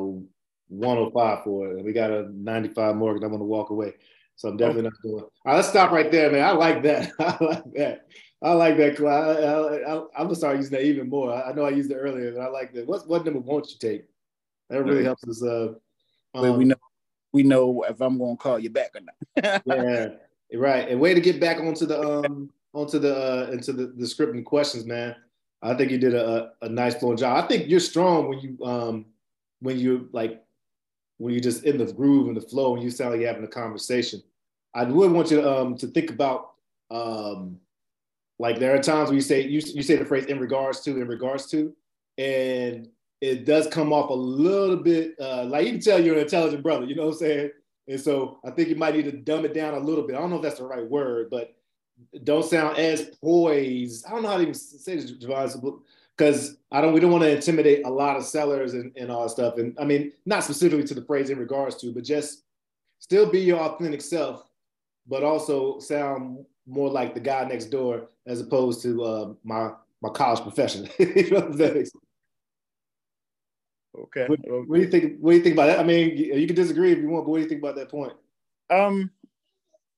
105 0.68 1.42
for 1.42 1.78
it. 1.78 1.82
We 1.82 1.94
got 1.94 2.10
a 2.10 2.28
95 2.34 2.96
mortgage. 2.96 3.22
I'm 3.22 3.30
going 3.30 3.40
to 3.40 3.46
walk 3.46 3.70
away. 3.70 3.94
So 4.36 4.50
I'm 4.50 4.58
definitely 4.58 4.82
not 4.82 4.92
doing. 5.02 5.22
All 5.22 5.30
right, 5.46 5.56
let's 5.56 5.68
stop 5.68 5.90
right 5.90 6.12
there, 6.12 6.30
man. 6.30 6.44
I 6.44 6.50
like 6.50 6.82
that. 6.82 7.12
I 7.18 7.36
like 7.42 7.64
that. 7.76 8.06
I 8.42 8.52
like 8.52 8.76
that. 8.78 8.98
I, 9.00 9.92
I, 9.92 10.20
am 10.20 10.26
gonna 10.26 10.34
start 10.34 10.56
using 10.56 10.72
that 10.72 10.84
even 10.84 11.10
more. 11.10 11.32
I, 11.32 11.52
know 11.52 11.64
I 11.64 11.70
used 11.70 11.90
it 11.90 11.96
earlier, 11.96 12.32
but 12.32 12.40
I 12.40 12.48
like 12.48 12.72
that. 12.72 12.86
What 12.86 13.06
what 13.06 13.24
number 13.24 13.40
won't 13.40 13.70
you 13.70 13.76
take? 13.78 14.04
That 14.70 14.82
really 14.82 15.04
helps 15.04 15.26
us. 15.28 15.42
Uh, 15.42 15.74
um, 16.34 16.56
we 16.56 16.64
know 16.64 16.76
we 17.32 17.42
know 17.42 17.84
if 17.88 18.00
I'm 18.00 18.18
gonna 18.18 18.36
call 18.36 18.58
you 18.58 18.70
back 18.70 18.92
or 18.94 19.00
not. 19.00 19.62
yeah, 19.66 20.08
right. 20.54 20.88
And 20.88 21.00
way 21.00 21.12
to 21.12 21.20
get 21.20 21.40
back 21.40 21.58
onto 21.58 21.84
the 21.84 22.00
um 22.00 22.50
onto 22.72 22.98
the 22.98 23.14
uh 23.14 23.50
into 23.50 23.72
the, 23.72 23.88
the 23.88 24.04
scripting 24.04 24.44
questions, 24.44 24.86
man. 24.86 25.16
I 25.62 25.74
think 25.74 25.90
you 25.90 25.98
did 25.98 26.14
a, 26.14 26.52
a 26.62 26.68
nice 26.68 26.94
flowing 26.94 27.18
job. 27.18 27.44
I 27.44 27.46
think 27.46 27.68
you're 27.68 27.80
strong 27.80 28.28
when 28.28 28.40
you 28.40 28.64
um 28.64 29.06
when 29.60 29.78
you 29.78 30.08
like 30.12 30.42
when 31.18 31.34
you're 31.34 31.42
just 31.42 31.64
in 31.64 31.76
the 31.76 31.92
groove 31.92 32.28
and 32.28 32.36
the 32.36 32.40
flow 32.40 32.74
and 32.74 32.82
you 32.82 32.90
sound 32.90 33.10
like 33.10 33.20
you're 33.20 33.28
having 33.28 33.44
a 33.44 33.48
conversation. 33.48 34.22
I 34.72 34.84
would 34.84 35.12
want 35.12 35.30
you 35.30 35.42
to 35.42 35.58
um 35.58 35.76
to 35.76 35.88
think 35.88 36.10
about 36.10 36.52
um 36.90 37.60
like 38.40 38.58
there 38.58 38.74
are 38.74 38.82
times 38.82 39.10
where 39.10 39.14
you 39.14 39.20
say 39.20 39.42
you, 39.42 39.60
you 39.74 39.82
say 39.82 39.96
the 39.96 40.04
phrase 40.04 40.24
in 40.24 40.40
regards 40.40 40.80
to 40.80 40.98
in 40.98 41.06
regards 41.06 41.46
to 41.50 41.74
and 42.16 42.88
it 43.20 43.44
does 43.44 43.66
come 43.66 43.92
off 43.92 44.08
a 44.08 44.14
little 44.14 44.76
bit 44.76 45.14
uh, 45.20 45.44
like 45.44 45.66
you 45.66 45.72
can 45.72 45.80
tell 45.80 46.02
you're 46.02 46.16
an 46.16 46.22
intelligent 46.22 46.62
brother, 46.62 46.86
you 46.86 46.94
know 46.94 47.04
what 47.04 47.12
I'm 47.12 47.18
saying? 47.18 47.50
And 47.86 48.00
so 48.00 48.40
I 48.42 48.50
think 48.50 48.70
you 48.70 48.76
might 48.76 48.94
need 48.94 49.04
to 49.04 49.12
dumb 49.12 49.44
it 49.44 49.52
down 49.52 49.74
a 49.74 49.78
little 49.78 50.06
bit. 50.06 50.16
I 50.16 50.20
don't 50.20 50.30
know 50.30 50.36
if 50.36 50.42
that's 50.42 50.58
the 50.58 50.64
right 50.64 50.88
word, 50.88 51.28
but 51.30 51.54
don't 52.24 52.44
sound 52.44 52.78
as 52.78 53.10
poised. 53.22 54.06
I 54.06 54.10
don't 54.10 54.22
know 54.22 54.28
how 54.28 54.36
to 54.36 54.42
even 54.42 54.54
say 54.54 54.96
this, 54.96 55.12
Javon, 55.12 55.80
because 56.16 56.56
I 56.72 56.80
don't. 56.80 56.94
We 56.94 57.00
don't 57.00 57.10
want 57.10 57.24
to 57.24 57.34
intimidate 57.34 57.84
a 57.84 57.90
lot 57.90 58.16
of 58.16 58.24
sellers 58.24 58.72
and, 58.72 58.92
and 58.96 59.10
all 59.10 59.24
that 59.24 59.30
stuff. 59.30 59.58
And 59.58 59.76
I 59.78 59.84
mean, 59.84 60.12
not 60.24 60.44
specifically 60.44 60.84
to 60.84 60.94
the 60.94 61.04
phrase 61.04 61.28
in 61.28 61.38
regards 61.38 61.76
to, 61.76 61.92
but 61.92 62.04
just 62.04 62.44
still 63.00 63.30
be 63.30 63.40
your 63.40 63.58
authentic 63.58 64.00
self, 64.00 64.48
but 65.06 65.24
also 65.24 65.78
sound 65.78 66.46
more 66.70 66.88
like 66.88 67.14
the 67.14 67.20
guy 67.20 67.44
next 67.44 67.66
door 67.66 68.08
as 68.26 68.40
opposed 68.40 68.82
to 68.82 69.02
uh, 69.04 69.32
my 69.44 69.70
my 70.00 70.08
college 70.08 70.40
profession. 70.40 70.88
you 70.98 71.30
know 71.30 71.84
Okay. 73.98 74.26
What, 74.28 74.38
what, 74.68 74.76
do 74.76 74.80
you 74.80 74.88
think? 74.88 75.18
What 75.18 75.32
do 75.32 75.36
you 75.36 75.42
think 75.42 75.54
about 75.54 75.66
that? 75.66 75.80
I 75.80 75.82
mean, 75.82 76.16
you 76.16 76.46
can 76.46 76.56
disagree 76.56 76.92
if 76.92 76.98
you 76.98 77.08
want, 77.08 77.24
but 77.24 77.30
what 77.32 77.38
do 77.38 77.42
you 77.42 77.48
think 77.48 77.60
about 77.60 77.74
that 77.76 77.88
point? 77.88 78.12
Um, 78.70 79.10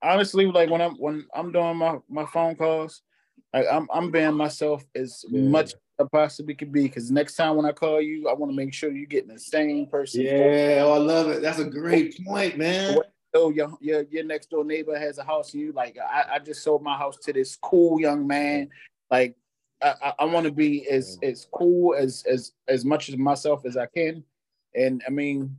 honestly, 0.02 0.46
like 0.46 0.70
when 0.70 0.80
I'm 0.80 0.94
when 0.94 1.26
I'm 1.34 1.52
doing 1.52 1.76
my 1.76 1.98
my 2.08 2.24
phone 2.26 2.56
calls, 2.56 3.02
like 3.52 3.66
I'm 3.70 3.86
I'm 3.92 4.10
being 4.10 4.34
myself 4.34 4.82
as 4.94 5.24
yeah. 5.28 5.42
much 5.42 5.74
as 5.74 5.80
I 6.00 6.04
possibly 6.10 6.54
can 6.54 6.72
be. 6.72 6.84
Because 6.84 7.10
next 7.10 7.36
time 7.36 7.56
when 7.56 7.66
I 7.66 7.72
call 7.72 8.00
you, 8.00 8.28
I 8.28 8.32
want 8.32 8.50
to 8.50 8.56
make 8.56 8.72
sure 8.72 8.90
you're 8.90 9.06
getting 9.06 9.32
the 9.32 9.38
same 9.38 9.86
person. 9.86 10.22
Yeah, 10.22 10.82
oh, 10.84 10.92
I 10.92 10.98
love 10.98 11.28
it. 11.28 11.42
That's 11.42 11.58
a 11.58 11.64
great 11.64 12.18
point, 12.24 12.56
man. 12.56 12.96
Oh, 13.34 13.50
your, 13.50 13.76
your 13.80 14.02
your 14.10 14.24
next 14.24 14.50
door 14.50 14.64
neighbor 14.64 14.98
has 14.98 15.18
a 15.18 15.24
house, 15.24 15.54
and 15.54 15.62
you 15.62 15.72
like 15.72 15.96
I, 15.98 16.34
I 16.34 16.38
just 16.38 16.62
sold 16.62 16.82
my 16.82 16.96
house 16.96 17.16
to 17.18 17.32
this 17.32 17.56
cool 17.56 18.00
young 18.00 18.26
man. 18.26 18.68
Like 19.10 19.36
I, 19.82 20.12
I 20.18 20.24
want 20.26 20.46
to 20.46 20.52
be 20.52 20.88
as 20.88 21.18
as 21.22 21.46
cool 21.52 21.94
as 21.94 22.24
as 22.28 22.52
as 22.68 22.84
much 22.84 23.08
as 23.08 23.16
myself 23.16 23.64
as 23.64 23.76
I 23.76 23.86
can, 23.86 24.22
and 24.74 25.02
I 25.06 25.10
mean, 25.10 25.56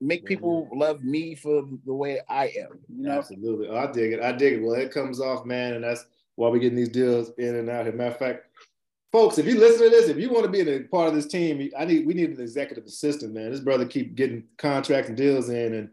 make 0.00 0.26
people 0.26 0.68
love 0.72 1.02
me 1.02 1.34
for 1.34 1.64
the 1.86 1.94
way 1.94 2.20
I 2.28 2.46
am. 2.46 2.78
You 2.88 3.08
know, 3.08 3.18
absolutely. 3.18 3.68
Oh, 3.68 3.76
I 3.76 3.90
dig 3.90 4.12
it. 4.12 4.20
I 4.20 4.32
dig 4.32 4.54
it. 4.54 4.62
Well, 4.62 4.74
it 4.74 4.92
comes 4.92 5.20
off, 5.20 5.44
man, 5.44 5.74
and 5.74 5.84
that's 5.84 6.04
why 6.36 6.48
we're 6.48 6.58
getting 6.58 6.76
these 6.76 6.88
deals 6.88 7.30
in 7.38 7.56
and 7.56 7.68
out 7.68 7.86
here. 7.86 7.94
Matter 7.94 8.10
of 8.10 8.18
fact, 8.18 8.46
folks, 9.12 9.38
if 9.38 9.46
you 9.46 9.58
listen 9.58 9.84
to 9.84 9.90
this, 9.90 10.08
if 10.08 10.18
you 10.18 10.30
want 10.30 10.44
to 10.44 10.50
be 10.50 10.60
a 10.60 10.80
part 10.80 11.08
of 11.08 11.14
this 11.14 11.26
team, 11.26 11.70
I 11.76 11.84
need 11.84 12.06
we 12.06 12.14
need 12.14 12.30
an 12.30 12.40
executive 12.40 12.84
assistant, 12.84 13.34
man. 13.34 13.50
This 13.50 13.60
brother 13.60 13.86
keep 13.86 14.14
getting 14.14 14.44
contracts 14.58 15.08
and 15.08 15.16
deals 15.16 15.48
in, 15.48 15.74
and 15.74 15.90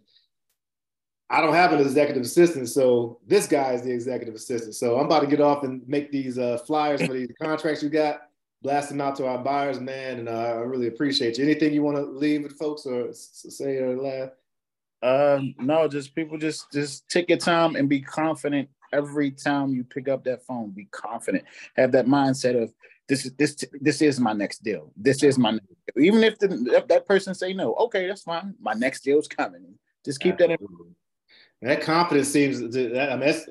I 1.30 1.42
don't 1.42 1.54
have 1.54 1.74
an 1.74 1.82
executive 1.82 2.24
assistant, 2.24 2.70
so 2.70 3.20
this 3.26 3.48
guy 3.48 3.74
is 3.74 3.82
the 3.82 3.92
executive 3.92 4.36
assistant. 4.36 4.76
So 4.76 5.00
I'm 5.00 5.08
about 5.08 5.22
to 5.22 5.28
get 5.28 5.42
off 5.42 5.64
and 5.64 5.88
make 5.88 6.12
these 6.12 6.38
uh, 6.38 6.60
flyers 6.60 7.04
for 7.04 7.14
these 7.14 7.32
contracts 7.42 7.82
you 7.82 7.90
got, 7.90 8.30
blast 8.62 8.90
them 8.90 9.02
out 9.02 9.16
to 9.18 9.26
our 9.26 9.40
buyers, 9.40 9.80
man. 9.80 10.20
And 10.20 10.30
uh, 10.30 10.32
I 10.32 10.52
really 10.58 10.88
appreciate 10.88 11.38
you. 11.38 11.44
Anything 11.44 11.74
you 11.74 11.82
want 11.82 11.98
to 11.98 12.04
leave 12.04 12.44
with 12.44 12.58
folks 12.58 12.86
or 12.86 13.12
say 13.12 13.78
or 13.78 13.98
laugh? 13.98 14.30
Uh, 15.02 15.42
no, 15.60 15.88
just 15.88 16.16
people 16.16 16.38
just 16.38 16.72
just 16.72 17.08
take 17.10 17.30
your 17.30 17.38
time 17.38 17.76
and 17.76 17.90
be 17.90 18.02
confident 18.02 18.70
every 18.94 19.32
time 19.32 19.74
you 19.74 19.84
pick 19.84 20.08
up 20.08 20.24
that 20.24 20.46
phone. 20.46 20.72
Be 20.72 20.86
confident. 20.86 21.44
Have 21.76 21.92
that 21.94 22.06
mindset 22.06 22.62
of 22.62 22.74
this 23.08 23.26
is 23.26 23.34
this 23.34 23.64
this 23.82 24.02
is 24.02 24.20
my 24.20 24.34
next 24.34 24.64
deal. 24.64 24.92
This 24.96 25.22
is 25.24 25.38
my 25.38 25.52
next 25.52 25.68
deal. 25.68 26.04
even 26.04 26.24
if, 26.24 26.40
the, 26.40 26.84
that 26.88 27.06
person 27.06 27.36
say 27.36 27.54
no, 27.54 27.74
okay, 27.76 28.08
that's 28.08 28.24
fine. 28.24 28.56
My 28.60 28.74
next 28.74 29.04
deal's 29.04 29.28
coming. 29.28 29.64
Just 30.04 30.20
keep 30.20 30.34
Absolutely. 30.34 30.58
that 30.58 30.80
in 30.88 30.96
that 31.62 31.82
confidence 31.82 32.28
seems 32.28 32.60
to, 32.60 32.90
that, 32.90 33.12
I 33.12 33.16
mean, 33.16 33.28
that's, 33.28 33.46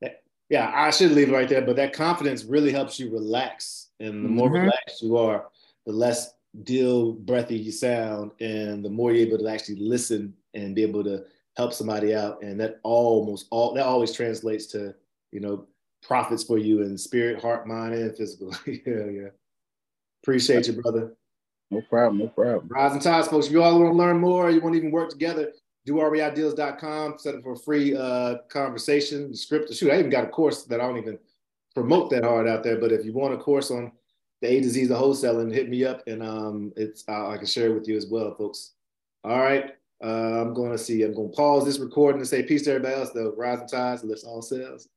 that, 0.00 0.22
yeah, 0.48 0.72
I 0.74 0.90
should 0.90 1.12
leave 1.12 1.28
it 1.28 1.32
right 1.32 1.48
there, 1.48 1.62
but 1.62 1.76
that 1.76 1.92
confidence 1.92 2.44
really 2.44 2.72
helps 2.72 2.98
you 2.98 3.10
relax. 3.10 3.88
And 4.00 4.24
the 4.24 4.28
more 4.28 4.48
mm-hmm. 4.48 4.64
relaxed 4.66 5.02
you 5.02 5.16
are, 5.16 5.46
the 5.86 5.92
less 5.92 6.34
deal 6.64 7.12
breathy 7.12 7.56
you 7.56 7.72
sound, 7.72 8.32
and 8.40 8.84
the 8.84 8.90
more 8.90 9.12
you're 9.12 9.26
able 9.26 9.38
to 9.38 9.48
actually 9.48 9.76
listen 9.76 10.34
and 10.54 10.74
be 10.74 10.82
able 10.82 11.04
to 11.04 11.24
help 11.56 11.72
somebody 11.72 12.14
out. 12.14 12.42
And 12.42 12.60
that 12.60 12.80
almost 12.82 13.46
all 13.50 13.74
that 13.74 13.84
always 13.84 14.12
translates 14.12 14.66
to, 14.68 14.94
you 15.30 15.40
know, 15.40 15.66
profits 16.02 16.44
for 16.44 16.58
you 16.58 16.82
in 16.82 16.98
spirit, 16.98 17.40
heart, 17.40 17.66
mind, 17.66 17.94
and 17.94 18.16
physical. 18.16 18.54
yeah, 18.66 19.04
yeah. 19.10 19.28
Appreciate 20.22 20.66
you, 20.66 20.80
brother. 20.80 21.14
No 21.70 21.80
problem, 21.88 22.18
no 22.18 22.28
problem. 22.28 22.68
Rising 22.68 23.00
Tides, 23.00 23.28
folks. 23.28 23.46
If 23.46 23.52
you 23.52 23.62
all 23.62 23.80
want 23.80 23.92
to 23.92 23.96
learn 23.96 24.18
more, 24.18 24.50
you 24.50 24.60
want 24.60 24.74
to 24.74 24.78
even 24.78 24.90
work 24.90 25.08
together, 25.08 25.52
doreideals.com, 25.86 27.18
set 27.18 27.34
up 27.34 27.42
for 27.42 27.52
a 27.52 27.58
free 27.58 27.96
uh, 27.96 28.36
conversation, 28.48 29.34
script. 29.34 29.72
Shoot, 29.74 29.90
I 29.90 29.98
even 29.98 30.10
got 30.10 30.24
a 30.24 30.28
course 30.28 30.64
that 30.64 30.80
I 30.80 30.86
don't 30.86 30.98
even 30.98 31.18
promote 31.74 32.10
that 32.10 32.24
hard 32.24 32.48
out 32.48 32.62
there. 32.62 32.78
But 32.78 32.92
if 32.92 33.04
you 33.04 33.12
want 33.12 33.34
a 33.34 33.38
course 33.38 33.70
on 33.70 33.92
the 34.40 34.48
A 34.48 34.60
to 34.60 34.68
Z 34.68 34.84
of 34.84 34.90
wholesaling, 34.90 35.52
hit 35.52 35.68
me 35.68 35.84
up 35.84 36.02
and 36.06 36.22
um, 36.22 36.72
it's 36.76 37.04
uh, 37.08 37.28
I 37.28 37.36
can 37.36 37.46
share 37.46 37.68
it 37.68 37.74
with 37.74 37.88
you 37.88 37.96
as 37.96 38.06
well, 38.06 38.34
folks. 38.34 38.72
All 39.24 39.38
right. 39.38 39.74
Uh, 40.02 40.42
I'm 40.42 40.52
going 40.52 40.72
to 40.72 40.78
see. 40.78 41.04
I'm 41.04 41.14
going 41.14 41.30
to 41.30 41.36
pause 41.36 41.64
this 41.64 41.78
recording 41.78 42.20
and 42.20 42.28
say 42.28 42.42
peace 42.42 42.62
to 42.62 42.70
everybody 42.72 42.96
else. 42.96 43.10
The 43.10 43.32
rising 43.36 43.68
tides 43.68 44.02
lifts 44.02 44.24
all 44.24 44.42
sails. 44.42 44.88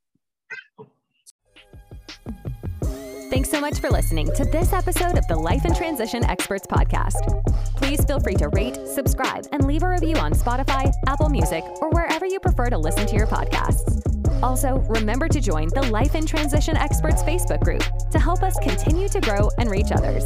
Thanks 3.29 3.51
so 3.51 3.59
much 3.59 3.79
for 3.79 3.89
listening 3.89 4.31
to 4.35 4.45
this 4.45 4.73
episode 4.73 5.17
of 5.17 5.27
the 5.27 5.35
Life 5.35 5.65
in 5.65 5.75
Transition 5.75 6.23
Experts 6.25 6.65
Podcast. 6.65 7.54
Please 7.85 8.03
feel 8.03 8.19
free 8.19 8.33
to 8.33 8.49
rate, 8.49 8.79
subscribe, 8.87 9.45
and 9.51 9.67
leave 9.67 9.83
a 9.83 9.87
review 9.87 10.15
on 10.15 10.33
Spotify, 10.33 10.91
Apple 11.05 11.29
Music, 11.29 11.63
or 11.81 11.91
wherever 11.91 12.25
you 12.25 12.39
prefer 12.39 12.67
to 12.67 12.77
listen 12.79 13.05
to 13.05 13.15
your 13.15 13.27
podcasts. 13.27 14.01
Also, 14.41 14.77
remember 14.89 15.27
to 15.27 15.39
join 15.39 15.67
the 15.67 15.83
Life 15.91 16.15
in 16.15 16.25
Transition 16.25 16.75
Experts 16.75 17.21
Facebook 17.21 17.63
group 17.63 17.83
to 18.09 18.17
help 18.17 18.41
us 18.41 18.57
continue 18.57 19.07
to 19.09 19.21
grow 19.21 19.51
and 19.59 19.69
reach 19.69 19.91
others. 19.91 20.23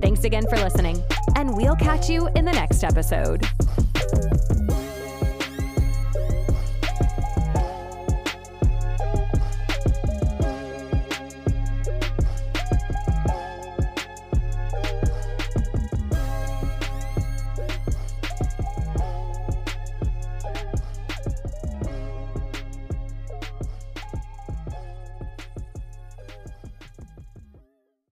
Thanks 0.00 0.22
again 0.22 0.44
for 0.48 0.58
listening, 0.58 1.02
and 1.34 1.56
we'll 1.56 1.74
catch 1.74 2.08
you 2.08 2.28
in 2.36 2.44
the 2.44 2.52
next 2.52 2.84
episode. 2.84 3.44